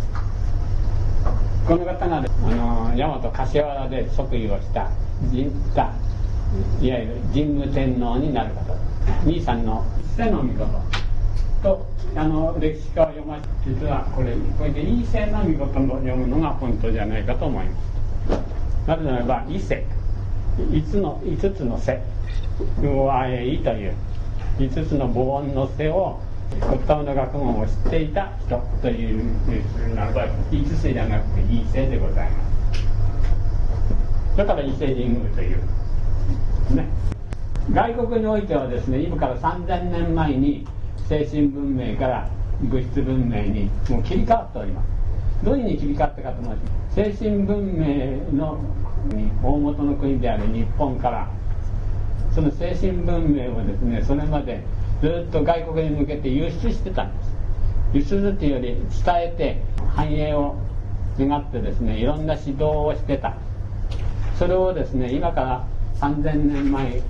[1.69, 2.27] この方があの
[2.97, 4.87] 大和柏原で即位をしたい
[5.79, 8.75] わゆる神武天皇になる方。
[9.25, 9.85] 兄さんの
[10.17, 10.67] 瀬の御事
[11.63, 17.85] とあの歴史家を読ま実はこれこれで伊勢の御事を読むのが本当じゃないかと思います。
[18.89, 19.87] なぜならば伊勢
[20.59, 22.03] 5つの5つの瀬。
[22.81, 23.95] 上へいという
[24.59, 26.21] 5つの母音の瀬を
[26.61, 32.45] 骨董の学問を知っていた人というならば5つじゃなくて伊勢でございま
[32.75, 35.59] すだから伊勢神宮という
[36.75, 36.89] ね
[37.73, 40.67] 外国においてはですね今から3000年前に
[41.09, 42.31] 精神文明から
[42.63, 44.89] 物質文明にもう切り替わっております。
[45.45, 46.57] どういうふうに切り替わったかと申しま
[46.91, 46.95] す。
[46.95, 48.59] 精神文明の
[49.43, 51.29] 大元の国である日本から
[52.35, 54.63] その精神文明をですねそれまで
[55.01, 57.31] ずっと外国に向けて輸出してたんです。
[57.95, 59.63] 輸出っていうより伝えて
[59.95, 60.57] 繁栄を
[61.19, 63.35] 願ってですねいろんな指導をしてた。
[64.39, 65.67] それをですね今から
[66.01, 67.03] 3000年前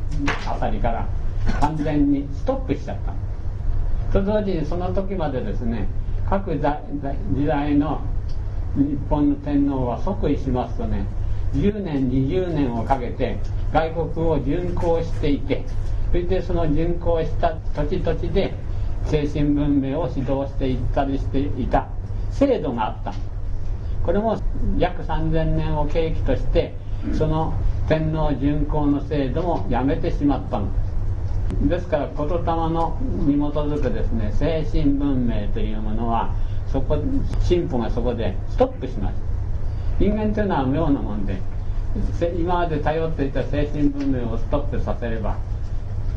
[0.46, 1.06] あたりから
[1.60, 3.12] 完全にストップしちゃった。
[4.12, 5.88] と同時にその時までですね
[6.28, 8.00] 各時代の
[8.76, 11.04] 日本の天皇は即位しますとね
[11.56, 13.38] 10年20年をかけて
[13.72, 15.64] 外国を巡行していて
[16.10, 18.54] それでその巡行した土地土地で
[19.06, 21.88] 精神文明を指導していったりしていた
[22.30, 23.14] 制度があった。
[24.04, 24.40] これも
[24.78, 26.74] 約3000年を契機として
[27.12, 27.54] その
[27.88, 30.68] 天皇巡行の制度もやめてしまったの。
[30.72, 36.34] ですですから言霊のに基づくですね精神文明というものは
[36.66, 36.98] そこ
[37.42, 39.25] 進歩がそこでストップしました。
[39.98, 41.40] 人間というのは妙なもんで
[42.38, 45.36] 今まで頼っていた精神文明をストップさせれば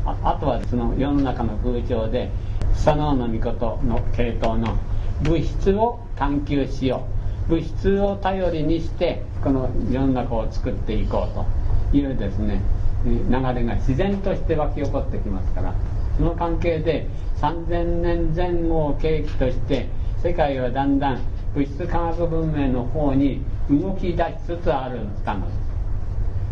[0.04, 2.30] ああとはその世の中の風潮で
[2.74, 4.76] 佐野の御事の系統の
[5.22, 7.04] 物質を探求しよ
[7.48, 7.50] う。
[7.50, 11.44] 物質を頼りにしてこの世の中を作っていこうと。
[11.92, 12.62] いうですね
[13.04, 15.74] 流れが自然として湧き起こってきますから。
[16.16, 17.08] その関係で
[17.40, 19.88] 3000年前後を契機として
[20.22, 21.20] 世界はだんだん
[21.54, 25.24] 物質科学文明の方に動き出しつつあるのです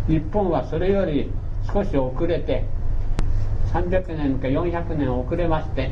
[0.07, 1.31] 日本はそれより
[1.71, 2.65] 少し遅れて
[3.71, 5.91] 300年か400年遅れまして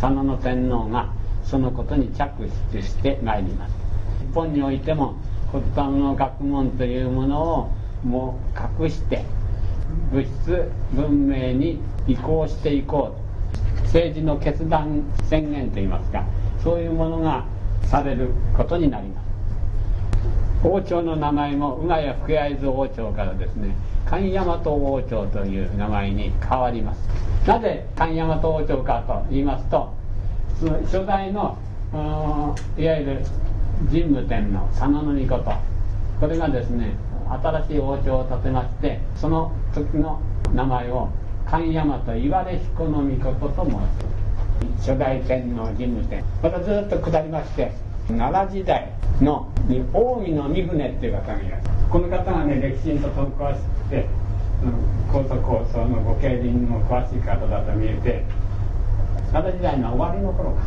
[0.00, 1.12] 佐野の天皇が
[1.44, 3.74] そのことに着手してまいります。
[4.20, 5.16] 日本においても
[5.50, 7.72] 骨盤の学問というものを
[8.04, 8.38] も
[8.80, 9.24] う隠して
[10.12, 13.16] 物質文明に移行していこ
[13.78, 16.24] う政治の決断宣言といいますか
[16.62, 17.44] そういうものが
[17.84, 19.30] されることになります。
[20.62, 23.74] 王朝の名前も宇賀谷福会津王朝からですね
[24.04, 27.08] 神大和王朝という名前に変わります。
[27.46, 29.92] なぜ神大和王朝かと言いますと
[30.58, 31.56] その初代の
[32.76, 33.24] いわゆる
[33.90, 35.52] 神武天皇佐野のこと
[36.20, 36.94] これがですね
[37.42, 40.20] 新しい王朝を建てましてその時の
[40.52, 41.08] 名前を
[41.46, 44.19] 神大和岩出彦の御事と申します。
[44.78, 47.72] 初代天皇神武天またずっと下りまして
[48.08, 48.90] 奈良時代
[49.20, 49.84] の近
[50.26, 51.78] 江の三船っていう方がいらっしゃる。
[51.90, 54.06] この方がね歴史にとても詳しくて、
[54.64, 55.34] うん、高速
[55.88, 58.24] のご経輪の詳しい方だと見えて
[59.32, 60.62] 奈良時代の終わりの頃か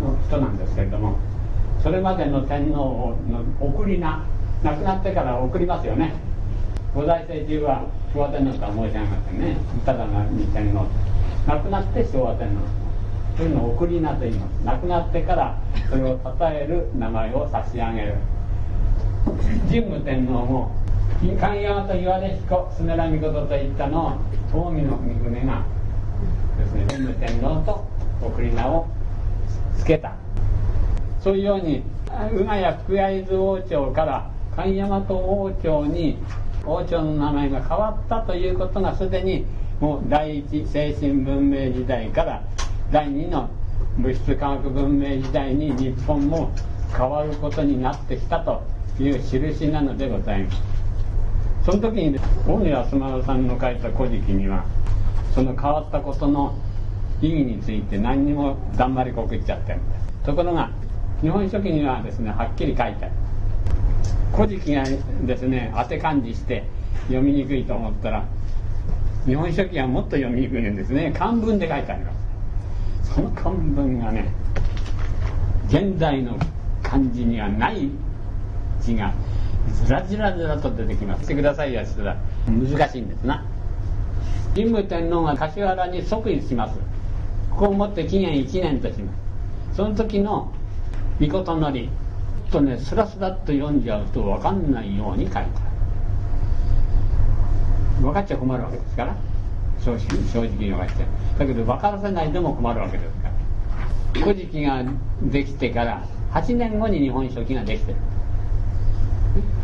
[0.00, 1.18] の人なんですけれども
[1.82, 4.24] それまでの天皇の送り名
[4.62, 6.12] 亡くなってから送りますよね。
[6.94, 9.56] 五代生中は昭和天皇とは申し上げませんね。
[9.84, 10.86] ただに天皇。
[11.46, 12.83] 亡くなって昭和天皇。
[13.36, 15.58] そういうのを送り名と言います亡くなってから
[15.90, 18.14] それを称える名前を差し上げる。
[19.68, 20.70] 神武天皇も
[21.40, 24.12] 神山と岩出彦スネラミコトといったのを
[24.50, 25.64] 近江の御船が
[26.58, 27.86] ですね神武天皇と
[28.20, 28.86] 送り名を
[29.78, 30.12] つけた。
[31.20, 31.82] そういうように
[32.32, 36.18] 宇賀谷福会津王朝から神大和王朝に
[36.66, 39.46] 王朝の名前が変わったということがすでに
[39.80, 42.42] もう第一精神文明時代から
[42.94, 43.50] 第二の
[43.98, 46.52] 物質科学文明時代に日本も
[46.96, 48.62] 変わることになってきたと
[49.00, 50.62] いう印なのでございます。
[51.66, 52.16] その時に
[52.46, 54.64] 大野安丸さんの書いた「古事記」には
[55.34, 56.54] その変わったことの
[57.20, 59.80] 意義について何にもだんまりこくっちゃってる
[60.24, 60.70] ところが
[61.20, 63.10] 日本書紀にはですねはっきり書いてある
[64.32, 64.84] 「古事記」が
[65.26, 66.62] ですね当て漢字して
[67.08, 68.24] 読みにくいと思ったら
[69.26, 71.12] 日本書紀はもっと読みにくいんですね。
[71.12, 72.23] 漢文で書いてあります。
[73.14, 74.28] その漢文がね
[75.68, 76.36] 現代の
[76.82, 77.88] 漢字にはない
[78.80, 79.14] 字が
[79.84, 81.24] ずらずらずらと出てきます。
[81.24, 83.44] してくださいやつら難しいんですな。
[84.54, 86.78] 神武天皇が柏原に即位します。
[87.50, 89.12] ここをもって紀元1年としま
[89.70, 89.76] す。
[89.76, 90.52] その時の
[91.20, 91.88] 御事のり
[92.50, 95.48] とねスラスラっと読んじゃうと分かんないように書いてある。
[98.02, 99.16] 分かっちゃ困るわけですから。
[99.84, 99.98] 正直
[100.32, 101.06] 正直に分かっちゃ
[101.36, 103.34] うだけど分からせないでも困るわけですから。
[104.20, 104.82] 古事記が
[105.22, 107.98] できてから8年後に日本書紀ができてる。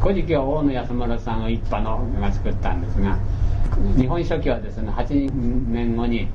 [0.03, 3.19] 古事記は大野安丸さんを一派のが作ったんですが
[3.97, 5.31] 日本書紀はですね8
[5.71, 6.29] 年後に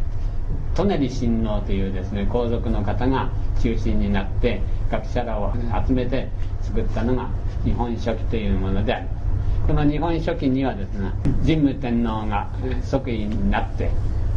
[0.78, 3.30] 利根親王というですね皇族の方が
[3.62, 5.54] 中心になって学者らを
[5.86, 6.30] 集めて
[6.62, 7.30] 作ったのが
[7.64, 9.25] 日本書紀というものであります。
[9.68, 11.12] この日本書紀にはですね
[11.44, 12.50] 神武天皇が
[12.84, 13.90] 即位になって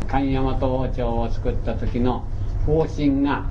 [0.08, 2.24] 神大和王朝を作った時の
[2.64, 3.44] 方針が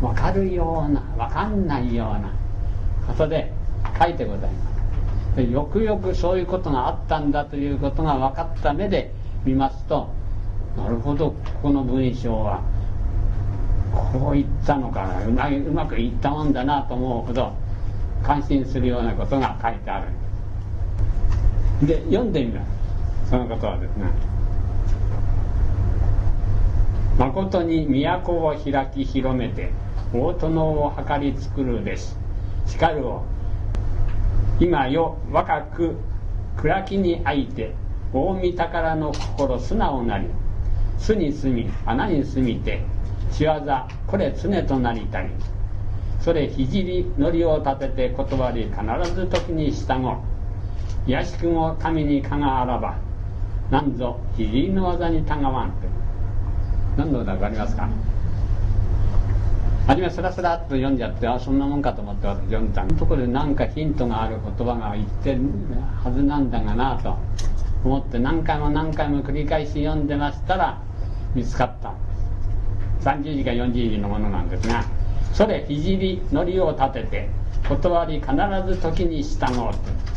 [0.00, 2.34] 分かるような分かんないような
[3.06, 3.52] ことで
[3.98, 4.72] 書いてございま
[5.36, 5.42] す。
[5.42, 9.12] よくよくそういうことがあったんだということが分かった目で
[9.44, 10.08] 見ますと
[10.78, 12.62] なるほどここの文章は
[13.92, 17.52] こう言ったのかなうまうまくいったもんだなと思うほど
[18.22, 20.25] 感心するようなことが書いてある。
[21.82, 24.06] で読んでみますそのことはですね。
[27.18, 29.72] 誠に都を開き広めて
[30.12, 32.14] 大殿を図り作るべし。
[32.66, 33.24] しかるを
[34.60, 35.96] 今よ若く
[36.56, 37.74] 暗きにあいて
[38.12, 40.28] 大見宝の心素直なり
[40.98, 42.82] 巣に住み穴に住みて
[43.32, 43.60] 仕業
[44.06, 45.30] これ常となりたり。
[46.20, 50.35] それ聖のりを立てて断り必ず時に従う。
[51.06, 52.96] 卑しくも神にかがあらば
[53.70, 55.88] なんぞ聖の技にたがわんって
[56.96, 57.88] 何の歌か分かりますか？
[59.86, 62.84] 初めスラスラっと読んじゃってあそんなもんかと思って私読んだ。
[62.84, 65.42] ところで何かヒントがある言葉が言ってる
[66.02, 67.16] はずなんだがなと
[67.84, 70.82] 思って何回も何回も繰り返し読んでましたら
[71.36, 71.94] 見つかった。
[73.02, 74.84] 30字か40字のものなんですが
[75.32, 77.28] それ聖のりを立てて
[77.68, 78.32] 断り必
[78.66, 80.15] ず時に従うと。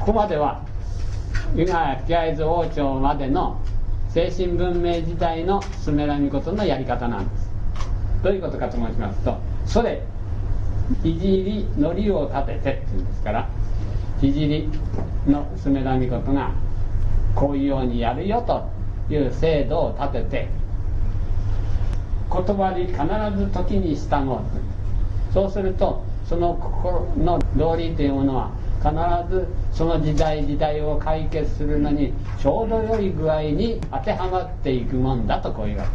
[0.00, 0.62] ここまでは
[1.54, 3.60] 湯河原吹合図王朝までの
[4.08, 7.50] 精神文明時代のスメラミコトのやり方なんです。
[8.22, 9.36] どういうことかと申しますと
[9.66, 10.02] それ
[11.02, 11.10] 聖
[11.78, 13.48] のりを立ててっていうんですから
[14.20, 14.30] 聖
[15.26, 16.52] のスメラミコトが
[17.34, 18.68] こういうようにやるよと
[19.12, 20.48] いう制度を立てて
[22.30, 22.96] 断り必
[23.36, 24.38] ず時に従う。
[25.32, 28.94] そうするとその心の道理というものは必
[29.30, 35.90] ずその時代時代を解決するのにちょうど良い具合に当てはまっていくもんだとこういうわけ。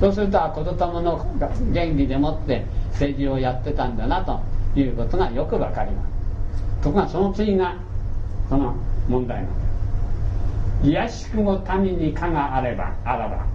[0.00, 1.26] そうすると言霊の
[1.72, 4.40] 原理でもって政治をやってたんだなと
[4.78, 6.82] いうことがよくわかります。
[6.84, 7.76] ところがその次が
[8.48, 8.76] その
[9.08, 9.60] 問題なんで
[11.08, 13.46] す卑しくも民にかがあればあらば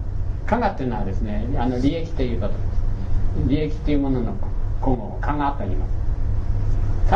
[0.46, 2.52] かがっていうのはですねあの利益ということ。
[2.52, 4.34] です利益というものの
[4.82, 6.01] 今後かがと言います。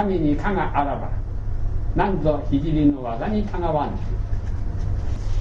[0.05, 1.11] 民にかがあらば
[1.95, 3.91] なんぞ聖の技にかがわん。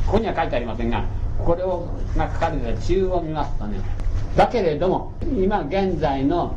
[0.05, 1.03] ここには書いてありませんが
[1.43, 3.79] これをが書かれた中を見ますとね
[4.35, 6.55] だけれども今現在の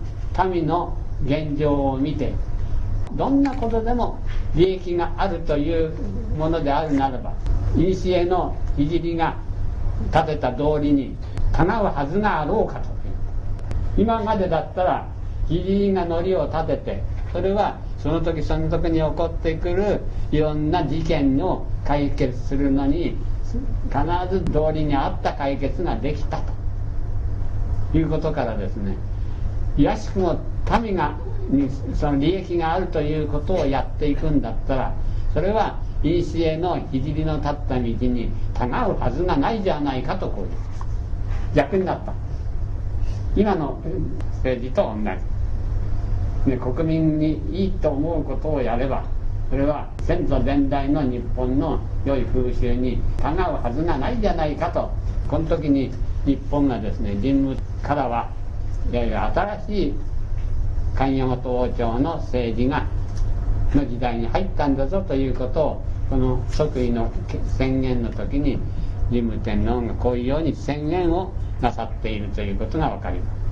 [0.51, 2.35] 民の現状を見て
[3.13, 4.21] どんなことでも
[4.55, 5.93] 利益があるという
[6.37, 7.33] ものであるならば
[7.75, 9.37] 古の聖が
[10.13, 11.17] 立てた通りに
[11.53, 12.99] かなうはずがあろうかと。
[13.99, 15.09] 今までだったら
[15.49, 20.01] 聖がのりを立ててそれはその時その時に起こってくる
[20.31, 23.17] いろんな事件を解決するのに
[23.89, 23.99] 必
[24.31, 26.41] ず道理に合った解決ができた
[27.93, 28.97] ということからですね
[29.77, 30.39] 卑しくも
[30.83, 31.17] 民が
[31.51, 34.95] にその利益があるということをやっていくんだったら
[35.33, 36.23] それは古
[36.59, 40.49] の聖の立った道にたがうはずがないじゃないかとこういう
[41.55, 42.13] 逆になった。
[43.37, 43.81] 今の
[44.37, 45.38] 政治と同じ、
[46.47, 49.05] ね、国民にいいと思うことをやれば
[49.51, 54.91] それは先祖伝来の日本の良い風習にたがうはずがないじゃないかと
[55.29, 55.91] この時に
[56.25, 58.31] 日本がですね神武からは
[58.91, 59.95] いやいや新しい
[60.95, 62.87] 神山王朝の政治が
[63.75, 67.13] の時代に入ったんだぞということをこの即位の
[67.57, 68.59] 宣言の時に
[69.11, 73.48] 神武天皇がこういうように宣言をなさっているということが分かります。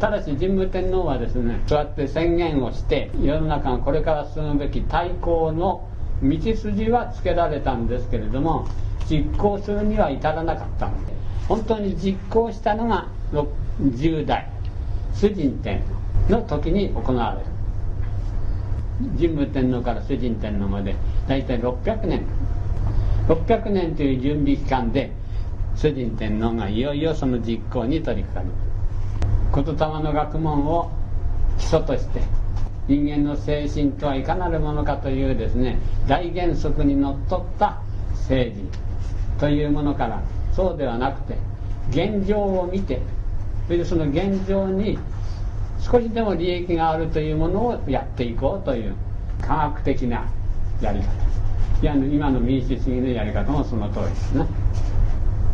[0.00, 5.86] ただし神武天皇はですねそうやって宣言をして世の中がこれから進むべき対抗の
[6.22, 8.66] 道筋はつけられたんですけれども
[9.08, 11.12] 実行するには至らなかったので
[11.48, 13.08] 本当に実行したのが
[13.82, 14.48] 10代
[15.14, 15.82] 主人天
[16.28, 17.46] 皇の時に行われる。
[19.16, 20.94] 神武天皇から主人天皇まで
[21.26, 22.24] 大体600年。
[23.28, 25.12] 600年という準備期間で
[25.74, 28.69] 主人天皇がいよいよその実行に取り掛かる。
[29.54, 30.90] 言霊の学問を
[31.58, 32.22] 基礎として
[32.88, 37.80] 人間の精神とはいかなるものかというですね大原則にのっとった
[38.12, 38.64] 政治
[39.38, 40.22] というものから
[40.52, 41.38] そうではなくて
[41.90, 43.00] 現状を見て
[43.66, 44.98] それでその現状に
[45.78, 48.94] 少しでも利益があるというものをやっていこうという
[49.40, 50.28] 科学的な
[50.80, 51.06] やり方。
[51.82, 54.46] いや今の民主主義のやり方もその通りですね。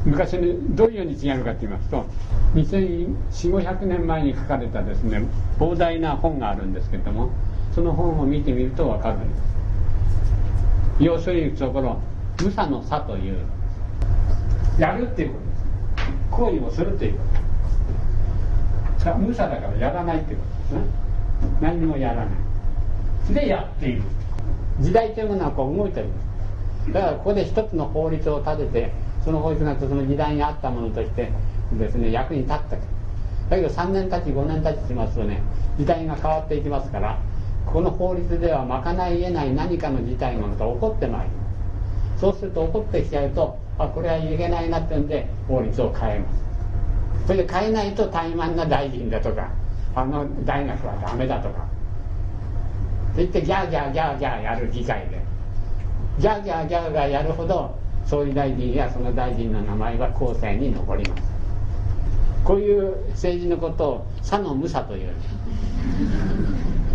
[0.07, 2.07] 昔にどういうように違うかと言いますと
[2.54, 5.22] 2400500年前に書かれたですね
[5.59, 7.30] 膨大な本があるんですけども
[7.74, 9.18] その本を見てみると分かる。
[9.18, 9.42] んです
[11.00, 12.00] 要するにところ
[12.42, 13.44] 無差の差という
[14.78, 16.16] やるっていうことです。
[16.30, 17.18] 行為をするというこ
[19.04, 19.14] と。
[19.16, 20.90] 無差だからやらないっていうことですね。
[21.61, 22.30] 何もやらな
[23.30, 23.34] い。
[23.34, 24.02] でやっている。
[24.80, 26.07] 時代というものはこう動いてる。
[26.07, 26.18] んで
[26.86, 28.92] すだからここで一つの法律を立てて
[29.26, 31.32] その法律がその時代に合ったものとして
[31.72, 32.76] ですね役に立った
[33.50, 35.42] だけど3年経ち5年経ちしますとね
[35.76, 37.18] 時代が変わっていきますから
[37.66, 41.42] この法律では賄いえない何かの事態が起こってまいりま
[42.14, 42.20] す。
[42.20, 47.26] そうすると怒ってきちゃうとあこれはいけないなってんで法律を変えます。
[47.26, 49.50] それで変えないと怠慢な大臣だとか
[49.96, 51.64] あの大学はダメだとか。
[53.14, 55.20] って言ってギャーギャーギャーギャーやる議会で
[56.20, 57.76] ギャーギャーギャーがやるほど
[58.07, 61.22] 総理大臣やその大臣の名前は後世に残ります。
[62.44, 65.09] こういう政治のことを左の無左という。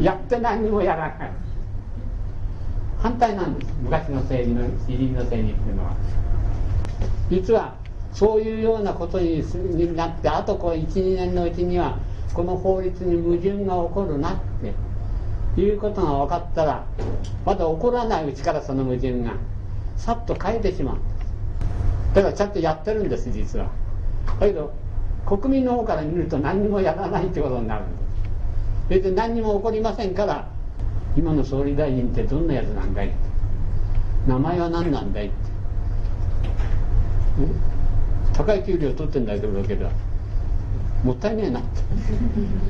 [0.01, 1.32] やって何もやらない。
[2.99, 3.74] 反対なんです。
[3.84, 5.95] 昔の政治の詩人の政治っていうのは。
[7.30, 7.76] 実は
[8.14, 11.97] そういうようなことになってあと12年のうちには
[12.34, 14.38] この法律に矛盾が起こるなっ
[15.55, 16.86] ていうことが分かったら
[17.45, 19.34] まだ起こらないうちからその矛盾が。
[20.02, 20.97] さっと変えてしまう
[22.16, 23.70] だからちゃんとやってるんです実は。
[24.39, 24.74] だけど
[25.28, 28.02] 国民の方から見ると何にもやらないってことになるんです。
[28.88, 30.49] それで何にも起こりませんから
[31.16, 33.12] 今の総理大臣ってどんなやつなんだい
[34.28, 35.36] 名前は何なんだいって。
[38.34, 39.88] 高い給料取ってんだけどだけど。
[41.04, 41.70] もったいねえなって。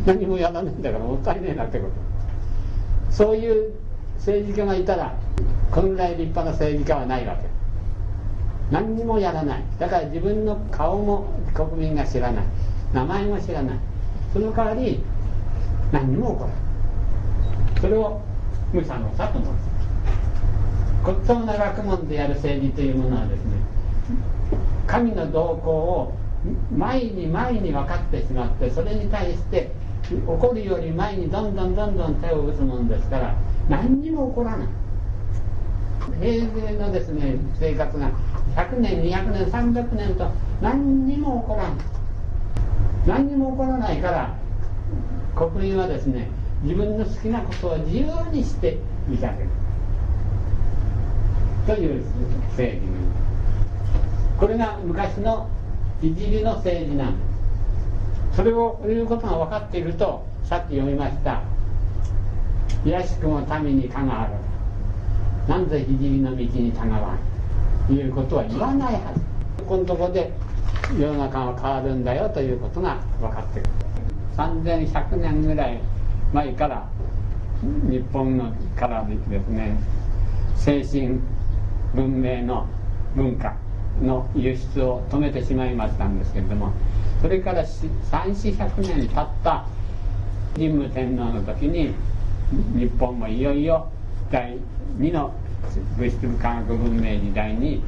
[0.06, 1.94] 何もやらないんだからもったいねえなってこと。
[3.10, 3.74] そういう
[4.18, 5.16] 政治家がいたら
[5.72, 7.48] こんぐらい立派な政治家はないわけ。
[8.72, 9.64] 何にもやらない。
[9.80, 12.46] だから自分の顔も国民が知らない。
[12.94, 13.80] 名前も知らない。
[14.34, 15.04] その代わり
[15.92, 16.72] 何にも起こらない。
[17.82, 18.22] それを
[18.72, 19.50] 無差の差と申す
[21.04, 23.52] 骨董な学問でやる政治というものはですね
[24.86, 26.14] 神の動向を
[26.76, 29.72] 前に前に分かってしまってそれに対して
[30.10, 33.36] 起こるより前にどんどんどんどん手を打つもんですから
[33.68, 34.68] 何にも起こらない。
[36.20, 38.12] 平成のですね生活が
[38.56, 40.30] 100年200年300年と
[40.62, 41.74] 何にも起こらない
[43.08, 44.36] 何にも起こらないから
[45.36, 46.30] 国民はですね
[46.64, 48.78] 自分の好きなことを自由にして
[49.08, 49.50] 見かける。
[51.66, 52.04] という
[52.52, 52.88] 政治
[54.40, 55.48] これが昔の
[56.02, 57.26] いじりの政治なんで
[58.32, 58.38] す。
[58.38, 61.42] それをいうことが分かっているとさっき読みました
[62.86, 64.34] 「いやしくも民にかがある」
[65.48, 67.18] 「なんぜひじりの道にたがわん
[67.88, 69.22] と」いうことは言わないはず。
[69.68, 70.32] このとこで
[71.00, 73.70] 世の中は変わるんだよということが分かってくる
[74.38, 75.80] 3100年ぐらい
[76.34, 76.90] 前から
[77.90, 79.78] 日本のからですね
[80.56, 81.20] 精神
[81.94, 82.66] 文明の
[83.16, 83.56] 文化
[84.02, 86.72] の輸出を止めてしまいましたんですけれども
[87.22, 89.66] それから3400年経った
[90.56, 91.94] 神武天皇の時に
[92.76, 93.88] 日本もいよいよ
[94.32, 94.58] 第
[95.00, 95.34] 2の
[95.98, 97.84] 物質科学文明時代に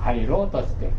[0.00, 0.90] 入ろうとして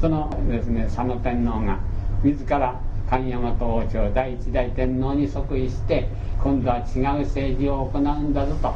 [0.00, 1.78] そのですね佐野天皇が
[2.22, 6.08] 自ら神大和王朝第一代天皇に即位して
[6.42, 8.74] 今度は違う政治を行うんだぞと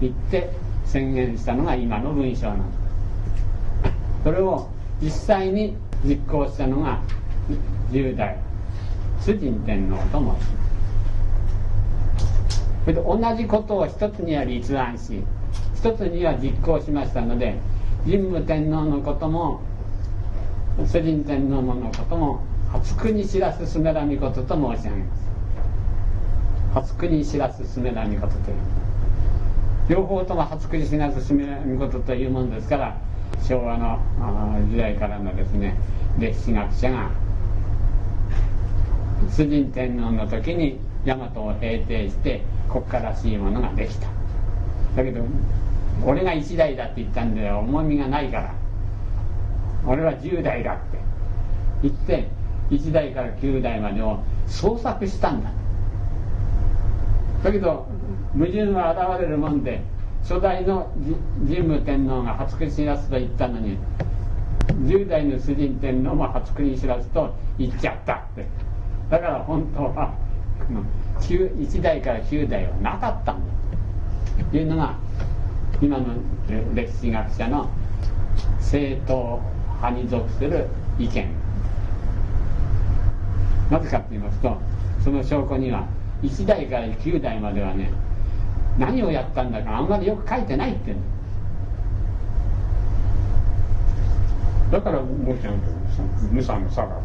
[0.00, 0.50] 言って
[0.84, 2.86] 宣言したのが今の文章なんです
[4.24, 4.68] それを
[5.00, 7.00] 実際に実行したのが
[7.90, 8.38] 10代
[9.20, 10.66] 主人天皇と申します。
[12.84, 15.22] それで同じことを一つには立案し
[15.76, 17.58] 一つには実行しましたので
[18.04, 19.60] 神武天皇のことも
[20.78, 22.40] 主人天皇のことも
[22.72, 25.26] 初国知らすすめらみことと申し上げます。
[26.74, 28.56] 初国知らすすめらみことという。
[29.88, 32.98] 両方とも初国知らすすめらみことというものですから
[33.42, 33.98] 昭和の
[34.68, 35.76] 時代からのですね
[36.18, 37.10] 歴史学者が
[39.30, 44.08] 崇神天皇の時に大和を平定して国家らしいものができた。
[44.96, 45.22] だけど
[46.04, 48.54] 俺が1代だって言ったんで重みがないから。
[49.86, 50.98] 俺は10代だって。
[51.82, 52.28] 言って
[52.70, 55.50] 1代から9代までを創作したんだ。
[57.44, 57.86] だけど
[58.32, 59.82] 矛盾は現れるもんで
[60.22, 60.90] 初代の
[61.46, 63.78] 神武天皇が初国知らすと言ったのに
[64.68, 68.46] 10代の主人天皇も初国知らすと言っちゃったって。
[69.10, 70.12] だから本当は
[71.20, 73.42] 1代から9代はなかったんだ。
[74.50, 74.96] というのが
[75.80, 76.06] 今の
[76.74, 77.68] 歴史学者の
[78.60, 79.40] 正統
[79.76, 80.66] 派に属する
[80.98, 81.28] 意見。
[83.70, 84.56] なぜかと言いますと
[85.02, 85.86] その証拠には
[86.22, 87.90] 1代から9代まではね
[88.78, 90.94] 何をやったんだかあんまりよく書いてないって
[94.70, 95.66] だからもうちゃんと
[96.30, 97.00] 無差の差が。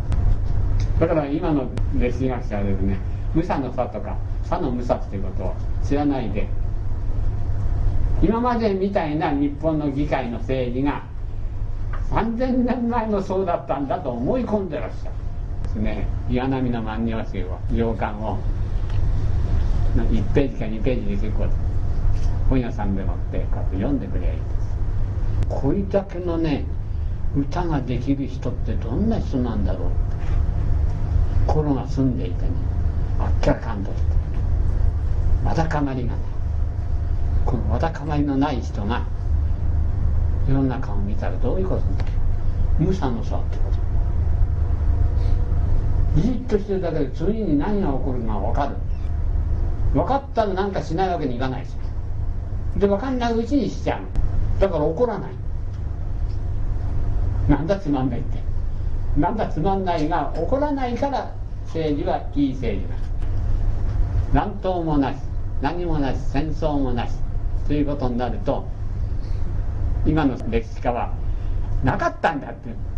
[1.00, 2.98] だから今の歴史学者はですね
[3.34, 6.48] 無差の差とか差の無差っていうことを知らないで
[8.22, 11.04] 今までみたいな日本の議会の政治が
[12.12, 15.12] 3000年前もそうだったんだと思い込んでらっしゃる
[15.64, 18.38] ですね岩波の万葉集を行間を
[19.96, 21.48] 1ページか2ページで結構
[22.50, 24.78] 本屋さんでもってこうやって読んでくればいいです。
[25.50, 26.66] これだけのね
[27.36, 29.96] 歌ができる人ってどんな人なんだろうって。
[31.48, 32.50] 心が澄んでいてね
[33.20, 35.48] あっけらかんとして。
[35.48, 36.31] わだかまりがね。
[37.52, 39.06] このわだかまりのない人が
[40.48, 42.06] 世の中を見たらどういうことだ
[42.80, 43.64] 無差の差ってこ
[46.16, 46.22] と。
[46.22, 48.76] じっとしてるだけで次に何が起こるか分かる。
[49.94, 51.76] 分かったら何かしないわけにいかないし。
[52.78, 54.02] で分かんないうちにしちゃう。
[54.62, 55.32] だから怒らない。
[57.50, 58.40] なんだつまんないって。
[59.18, 61.36] なんだつまんないが怒らないから
[61.66, 62.90] 政治はいい政治
[64.34, 64.42] だ。
[64.42, 65.18] 乱闘もなし。
[65.62, 66.18] 何もなし。
[66.32, 67.21] 戦争もなし。
[67.68, 68.68] ということになると
[70.06, 71.14] 今の歴史家は
[71.84, 72.92] なかったんだって。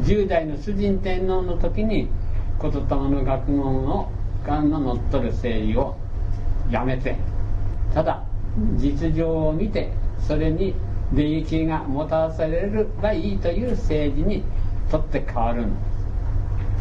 [0.00, 2.08] 10代の主人天皇の時に
[2.60, 4.10] 言霊の学問を
[4.46, 5.96] がの乗っ取る政治を
[6.70, 7.16] やめて
[7.92, 8.24] ただ
[8.76, 9.92] 実情を見て
[10.26, 10.74] それに
[11.12, 14.42] 利益がもたらされればいいという政治に
[14.90, 15.66] とって変わる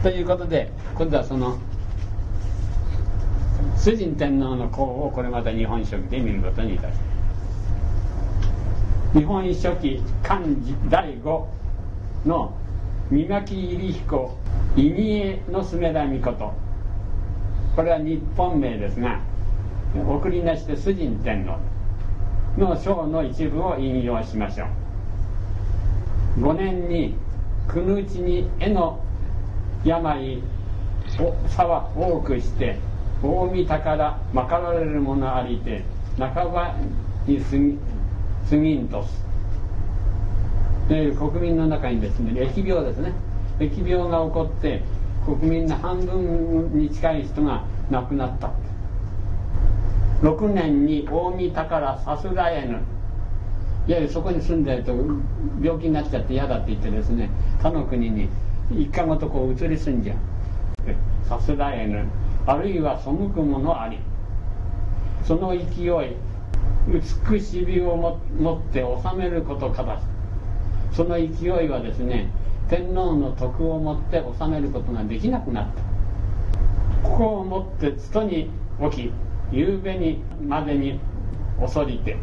[0.02, 1.58] ということで今度はその
[3.84, 6.94] 主人天皇の功をこれまた日本書紀で見ることにいたしま
[9.14, 9.18] す。
[9.18, 11.46] 日本書紀漢字第5
[12.28, 12.56] の
[13.10, 14.38] 三巻入彦
[14.76, 16.54] 伊家のす田美こと。
[17.76, 19.20] これは日本名ですが
[19.96, 21.58] 送りなしで主人天皇
[22.60, 24.66] の章の一部を引用しましょ
[26.38, 26.42] う。
[26.42, 27.16] 5年に
[27.68, 29.04] くぬうちに絵の
[29.84, 30.38] 病
[31.20, 32.78] を差は多くして
[33.24, 35.84] 大見宝まかられるものありて
[36.18, 36.76] 半ば
[37.28, 37.78] に過ぎ
[38.50, 39.24] 過ぎんとす。
[40.90, 43.14] で国民の中にですね疫病ですね。
[43.60, 44.82] 疫病が起こって
[45.26, 48.52] 国民の半分に近い人が亡くなった。
[50.22, 52.80] 6年に大見宝さすらえぬ。
[53.88, 54.94] いやいやそこに住んでると
[55.62, 57.30] 病気になっちゃって嫌だって言ってですね
[57.62, 58.30] 他の国に
[58.72, 60.18] 一家ごとこう移り住んじゃう。
[61.28, 62.06] さすらえぬ。
[62.46, 64.00] あるいは背くものあり
[65.24, 66.16] その勢い
[66.88, 70.02] 美し美をも持って治めることかだ
[70.92, 72.30] その勢いはですね
[72.70, 75.82] 天皇の徳をもって治めることができなくなった。
[77.04, 78.50] ここをもってつとに
[78.92, 79.12] 起き
[79.52, 81.00] 夕べにまでに
[81.60, 82.18] 遅りて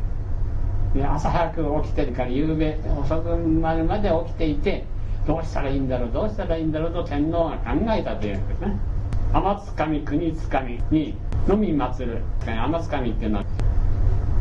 [0.95, 4.85] で朝早く起きてるから夕べ遅くなるまで起きていて
[5.27, 8.98] どうしたらいいんだろうどうしたらいいんだろうと天皇が考えたというんですね。
[9.33, 11.15] 天津神国津神に
[11.47, 13.45] のみ祀る天津神っていうのは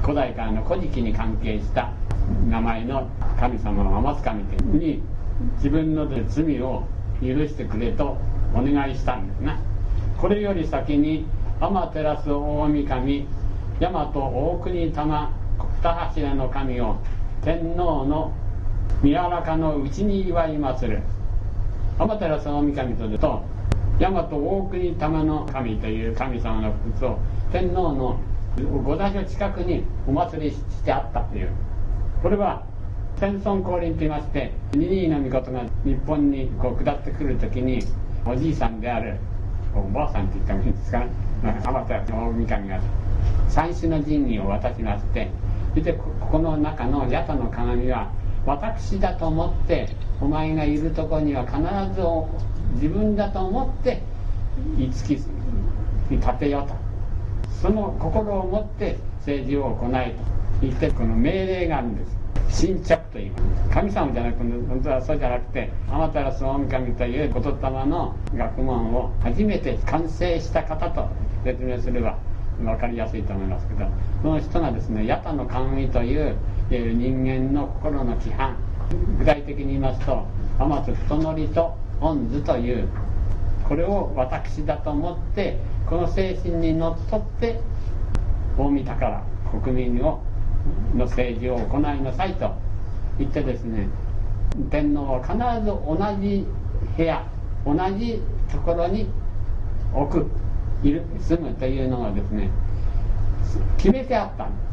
[0.01, 1.91] 古代からの古事記に関係した
[2.49, 3.09] 名前の
[3.39, 4.43] 神様の天津神
[4.79, 5.01] に
[5.57, 6.83] 自分の罪を
[7.21, 8.17] 許してくれと
[8.53, 9.57] お願いしたんですね
[10.17, 11.25] これより先に
[11.59, 13.27] 天照大神
[13.79, 15.31] 大和大国玉
[15.81, 16.97] 二柱の神を
[17.43, 18.31] 天皇の
[19.03, 21.03] 宮中のうちに祝い祭る。
[21.99, 23.43] 天照大神とと
[23.99, 27.19] 大和大国玉の神という神様の仏を
[27.51, 28.19] 天皇の
[28.83, 31.49] 五大所近くにお祭りしてあったという。
[32.21, 32.63] これは
[33.19, 37.79] 天孫降臨といいまして二位の御事が日本にこう下ってくる時に
[38.25, 39.17] おじいさんである
[39.75, 41.03] おばあさんって言ってもいいんですか？
[41.43, 42.79] 天照大神が
[43.47, 45.29] 三種の神器を渡しまして
[45.73, 48.11] そしてここの中の八田の鏡は
[48.45, 49.89] 私だと思って
[50.19, 51.57] お前がいるとこには必
[51.95, 52.01] ず
[52.75, 54.01] 自分だと思って
[54.77, 55.11] いつき
[56.09, 56.75] に立てよと。
[57.61, 60.37] その心を持って政治を行えと。
[60.61, 62.17] 言ってこの命令があるんです。
[62.49, 63.69] 新着と言います。
[63.73, 71.07] 神様じゃなくて本当はそうじゃなくて天照大神という言霊の学問を初めて完成した方と
[71.43, 72.17] 説明すれば
[72.59, 73.87] 分かりやすいと思いますけど
[74.23, 76.35] その人がですね八田の神という
[76.69, 78.55] 人間の心の規範。
[79.19, 80.25] 具体的に言いますと
[80.57, 82.87] 天津太則と御図という
[83.67, 85.57] これを私だと思って
[85.89, 87.59] この精神にのっとって
[88.57, 89.23] 大見宝
[89.63, 90.21] 国民を
[90.95, 92.53] の政治を行いなさいと
[93.17, 93.87] 言ってですね
[94.69, 95.33] 天皇は必
[95.63, 96.45] ず同じ
[96.95, 97.25] 部屋
[97.65, 98.21] 同じ
[98.51, 99.07] ところに
[99.93, 100.27] 置く
[100.83, 102.49] いる住むというのがですね
[103.77, 104.67] 決めてあったんです。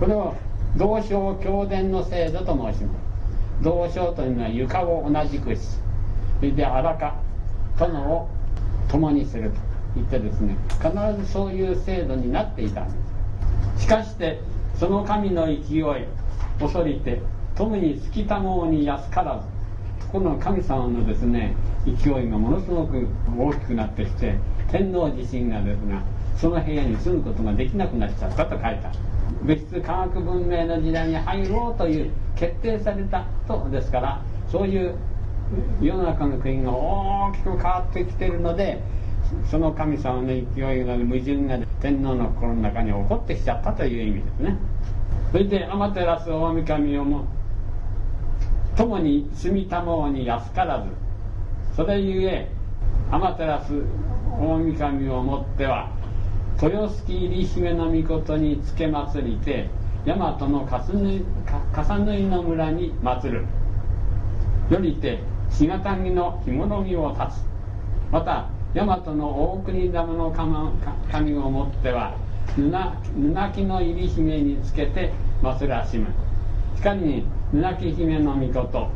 [0.00, 0.34] これを
[0.76, 3.04] 同床共伝の制度と申します。
[3.62, 5.60] 同床というのは床を同じくし
[6.38, 7.16] それで荒か
[7.78, 8.28] 殿を
[8.88, 9.74] 共にすると。
[9.94, 10.90] 言ってですね必
[11.22, 12.94] ずそういう制度になっていたんで
[13.76, 13.84] す。
[13.84, 14.40] しかして
[14.78, 15.84] その神の勢い
[16.58, 17.20] 恐りて
[17.54, 19.46] 富に尽きたもうに安からず
[20.10, 21.54] この神様のですね
[21.86, 23.06] 勢いがものすごく
[23.38, 24.36] 大きくなってきて
[24.70, 26.02] 天皇自身がですが
[26.36, 28.98] その部屋に住むことができなくなっちゃったと書いてある。
[29.42, 34.96] 物質科学文明の時代に入ろうという決定されたとですからそういう
[35.80, 38.80] 世の中の国が大きく変わってきてるので
[39.50, 44.56] その神様の勢いが矛盾が天皇の心の中に起こってきちゃったという意味ですね。
[45.32, 47.24] それで天照大神をも
[48.76, 50.88] 共に住みたもうに安からず
[51.76, 52.48] それゆえ
[53.10, 53.46] 天照
[54.38, 55.90] 大神をもっては
[56.62, 59.68] 豊助入姫の御につけ祭りて
[60.06, 63.46] 大和の笠縫の村に祀る。
[64.70, 65.18] よりて
[65.54, 67.44] 日形木のひもの木を立つ。
[68.10, 70.32] また大和の大国玉の
[71.10, 72.16] 神をもっては
[72.56, 72.62] 布
[73.52, 76.08] 木の入姫につけて祭らしむ。
[76.74, 78.90] 光に布木姫の御事。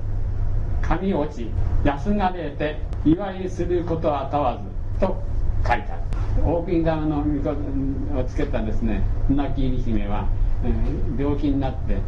[0.83, 1.49] 神落ち
[1.85, 5.23] 安がれて祝いすることは問わずと
[5.65, 6.03] 書いてある。
[6.45, 7.51] 大国玉の御事
[8.19, 10.27] をつけたですね布木入姫は、
[11.17, 11.99] 病気になって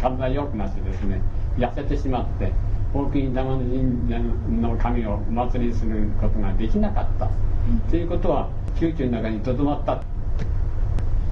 [0.00, 1.20] 体良くなってですね
[1.56, 2.52] 痩せてしまって
[2.94, 4.18] 大国玉の神社
[4.50, 7.28] の神をお祭りすることができなかった、
[7.90, 8.48] ということは
[8.80, 10.02] 宮中の中にとどまった。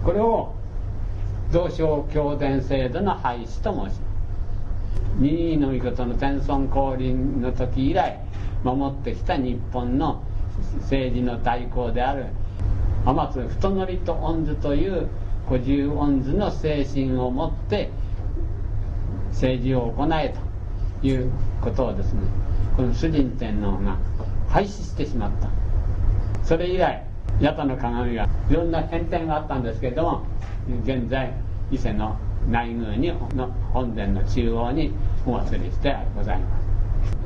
[0.04, 0.54] これを
[1.52, 4.06] 同省教伝制度の廃止と申します。
[5.18, 8.18] 二位の御事の天孫降臨の時以来
[8.62, 10.22] 守ってきた日本の
[10.80, 12.26] 政治の代行である
[13.04, 15.08] 天津太則と御図という
[15.48, 17.90] 五十御図の精神を持って
[19.30, 20.40] 政治を行えと
[21.02, 21.30] いう
[21.60, 22.20] ことをですね
[22.76, 23.96] この主人天皇が
[24.48, 25.48] 廃止してしまった。
[26.44, 27.04] それ以来
[27.40, 30.22] 八田の鏡はいろんな変遷があったんですけれども
[30.84, 31.32] 現在
[31.70, 32.16] 伊勢の
[32.48, 34.92] 内宮にの本殿の中央に
[35.26, 36.66] お祭りしてございます。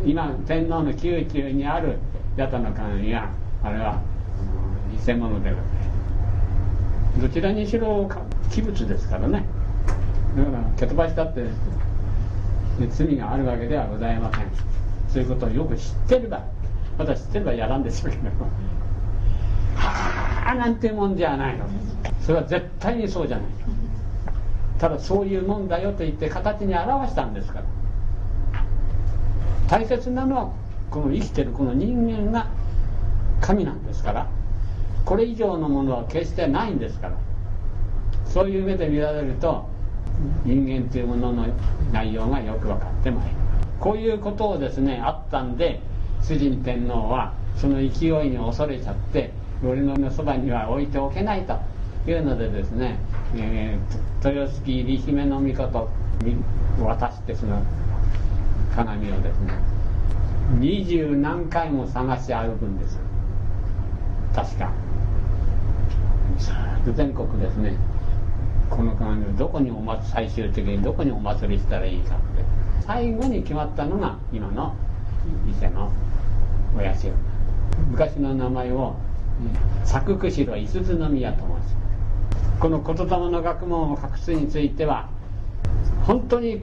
[0.07, 1.99] 今天皇の宮中にある
[2.39, 3.31] 八田の鏡は
[3.63, 4.01] あれは
[5.07, 5.63] 偽物でございま
[7.17, 7.21] す。
[7.21, 8.09] どちらにしろ
[8.51, 9.45] 器物ですからね。
[10.37, 11.45] だから蹴飛ばしたって
[12.89, 14.47] 罪があるわけではございません。
[15.09, 16.45] そういうことをよく知ってれば
[16.99, 18.25] 私知ってればやらんでしょうけど
[19.75, 21.65] はあなんてもんじゃないの。
[22.21, 23.47] それは絶対にそうじゃない。
[24.79, 27.65] ただそういうもんだよと言って形に表したんですから。
[29.69, 30.51] 大切なのは
[30.91, 32.47] この生きてるこの人間が
[33.41, 34.27] 神なんですから。
[35.05, 37.15] これ以上のものは決してないんですから。
[38.27, 39.67] そういう目で見られると
[40.45, 41.47] 人間というものの
[41.93, 45.81] 内容がよく分かってまいりますこういうことをですねあったんで
[46.23, 49.33] 主人天皇はその勢いに恐れちゃって
[49.65, 51.59] 俺のそばには置いておけないと。
[52.07, 52.99] いうのでですね、
[53.37, 55.89] えー、豊洲入姫の御事
[56.83, 57.63] 渡してその
[58.75, 59.53] 鏡をですね
[60.59, 62.99] 二十何回も探し歩くんです
[64.35, 64.73] 確か。
[66.95, 67.75] 全国ですね。
[68.71, 72.25] この鏡をどこにお祭最終的にどこにお祭りしたらいいかって。
[72.87, 74.75] 最後に決まったのが今の
[75.49, 75.93] 伊勢の
[76.77, 77.09] お社
[77.91, 78.97] 昔の名前を
[79.85, 81.75] 作釧路五十鈴宮と申し
[82.59, 85.09] この言霊の学問を隠すについては
[86.07, 86.63] 本当に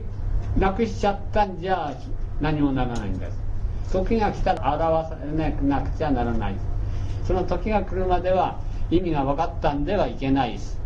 [0.56, 1.96] なくしちゃったんじゃ
[2.40, 3.38] 何もならないんです。
[3.92, 6.56] 時が来たら表されなくちゃならない。
[7.24, 10.80] その時が来るまでは意味が分かったんではいけないです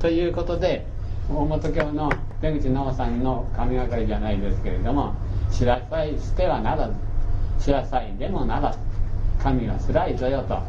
[0.00, 0.86] ということで
[1.28, 5.14] 大本教の出口直さんの神がかりじゃないですけれども
[5.50, 6.94] 知らさいしてはならず
[7.64, 8.78] 知らさいでもならず
[9.42, 10.60] 神はつらいぞよと、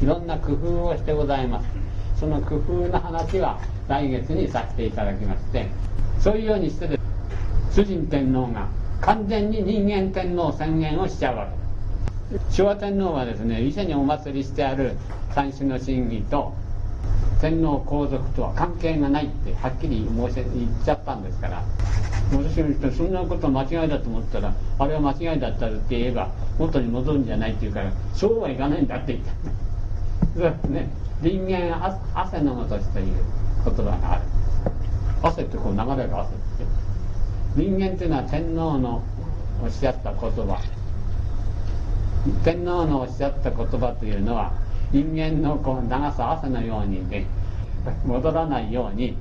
[0.00, 1.66] いろんな工夫をしてございます。
[2.20, 3.58] その工夫の話は
[3.88, 5.66] 来月にさせていただきまして
[6.18, 6.98] そういうようにして
[7.72, 8.68] 主人天皇が
[9.00, 11.48] 完全に人間天皇宣言をしちゃうわ
[12.30, 12.38] け。
[12.50, 14.96] 昭和天皇はですね伊勢にお祭りしてある
[15.34, 16.54] 三種の神器と
[17.40, 21.62] 天皇皇族とは関係がないってはっきり申し言っちゃったんですから
[22.32, 30.68] 私の人そんなこと間違いだと思ったらあれは間違いだったって言えば元に戻るんじゃないって言うからそうはいかないんだって言った。
[30.68, 30.88] ね。
[31.22, 33.14] 人間汗のごとしという
[33.64, 34.22] 言葉がある。
[35.22, 36.64] 汗ってこう流れる汗って。
[37.56, 39.02] 人間っていうのは天皇の
[39.62, 40.60] おっしゃった言葉。
[42.44, 44.52] 天皇のおっしゃった言葉というのは
[44.92, 47.26] 人間のこう流す汗のようにね
[48.04, 49.16] 戻らないように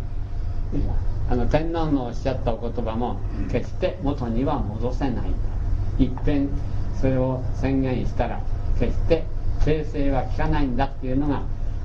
[1.30, 3.20] あの天皇のおっしゃったお言葉も
[3.52, 5.30] 決して元には戻せない。
[5.98, 6.50] いっぺん
[7.00, 8.42] それを宣言したら
[8.80, 9.24] 決して
[9.62, 11.42] 訂正は効かないんだっていうのが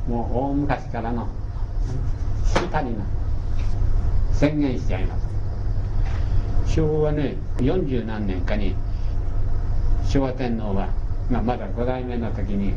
[0.09, 1.29] もう大昔からの
[2.45, 3.05] しきたりな
[4.33, 5.29] 宣言しちゃいます。
[6.75, 8.75] 昭和ね40何年かに
[10.07, 10.89] 昭和天皇は、
[11.31, 12.75] まあ、まだ5代目の時に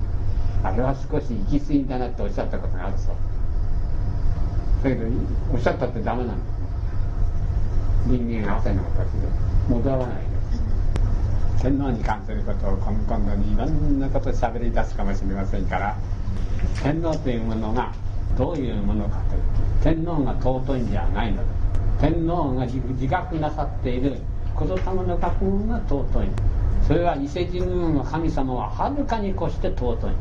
[0.63, 3.15] あれは少し行き過ぎだなっておっしゃったことがあるそう
[4.83, 5.05] だけど
[5.53, 6.37] おっしゃったってダメなの。
[8.05, 9.27] 人間汗の形で
[9.69, 10.07] 戻らない。
[10.07, 10.21] で
[11.57, 11.61] す。
[11.63, 15.95] 天皇に関することを今今度にいろんなことを喋り出すかもしれませんから
[16.81, 17.93] 天皇というものが
[18.37, 19.35] どういうものかと
[19.89, 21.43] いう天皇が尊いんじゃないのだ。
[22.01, 24.17] 天皇が自覚なさっている
[24.55, 26.27] 子供の学問が尊い。
[26.87, 30.11] それは伊勢神宮の神様ははるかに越して尊い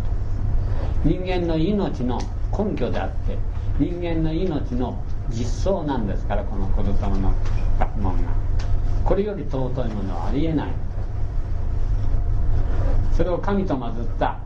[1.05, 2.21] 人間の命の
[2.57, 3.37] 根拠であって
[3.79, 7.33] 人間の命の実相なんですからこの子供の
[7.79, 8.23] 学問が。
[9.05, 10.69] これより尊いものはありえない。
[13.17, 14.39] それを神と混ずった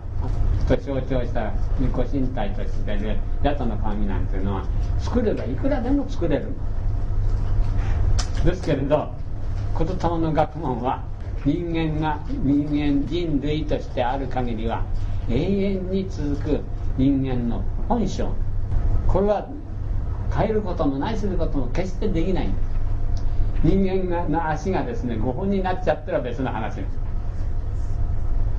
[0.67, 4.65] と象徴した御子身体としている八田の神なんていうのは
[4.99, 6.47] 作ればいくらでも作れる。
[8.45, 9.13] ですけれど
[9.79, 11.03] 言霊の学問は
[11.45, 14.83] 人間が人間人類としてある限りは
[15.29, 16.61] 永遠に続く
[16.97, 18.29] 人間の本性。
[19.09, 19.49] これは
[20.37, 22.49] 変えることもないすることも決してできない。
[23.65, 26.99] 人間の足がですね5本になっちゃったら別の話です。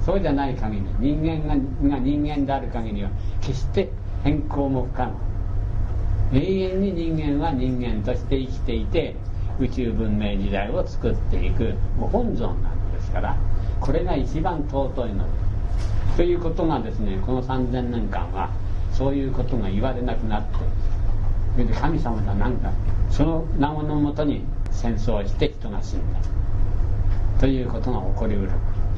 [0.05, 1.47] そうじゃない限り人間
[1.89, 3.09] が人間である限りは
[3.41, 3.89] 決して
[4.23, 5.13] 変更も不可能。
[6.33, 9.15] 永遠に人間は人間として生きていて
[9.59, 13.37] 宇宙文明時代を作っていくご本尊なんですから
[13.79, 15.31] これが一番尊いので。
[15.41, 15.46] す
[16.15, 18.49] ということがですねこの3000年間は
[18.91, 20.55] そういうことが言われなくなって
[21.53, 22.71] それで神様だなんだ
[23.09, 26.19] その名のもとに戦争をして人が死んだ。
[27.39, 28.51] ということが起こりうる。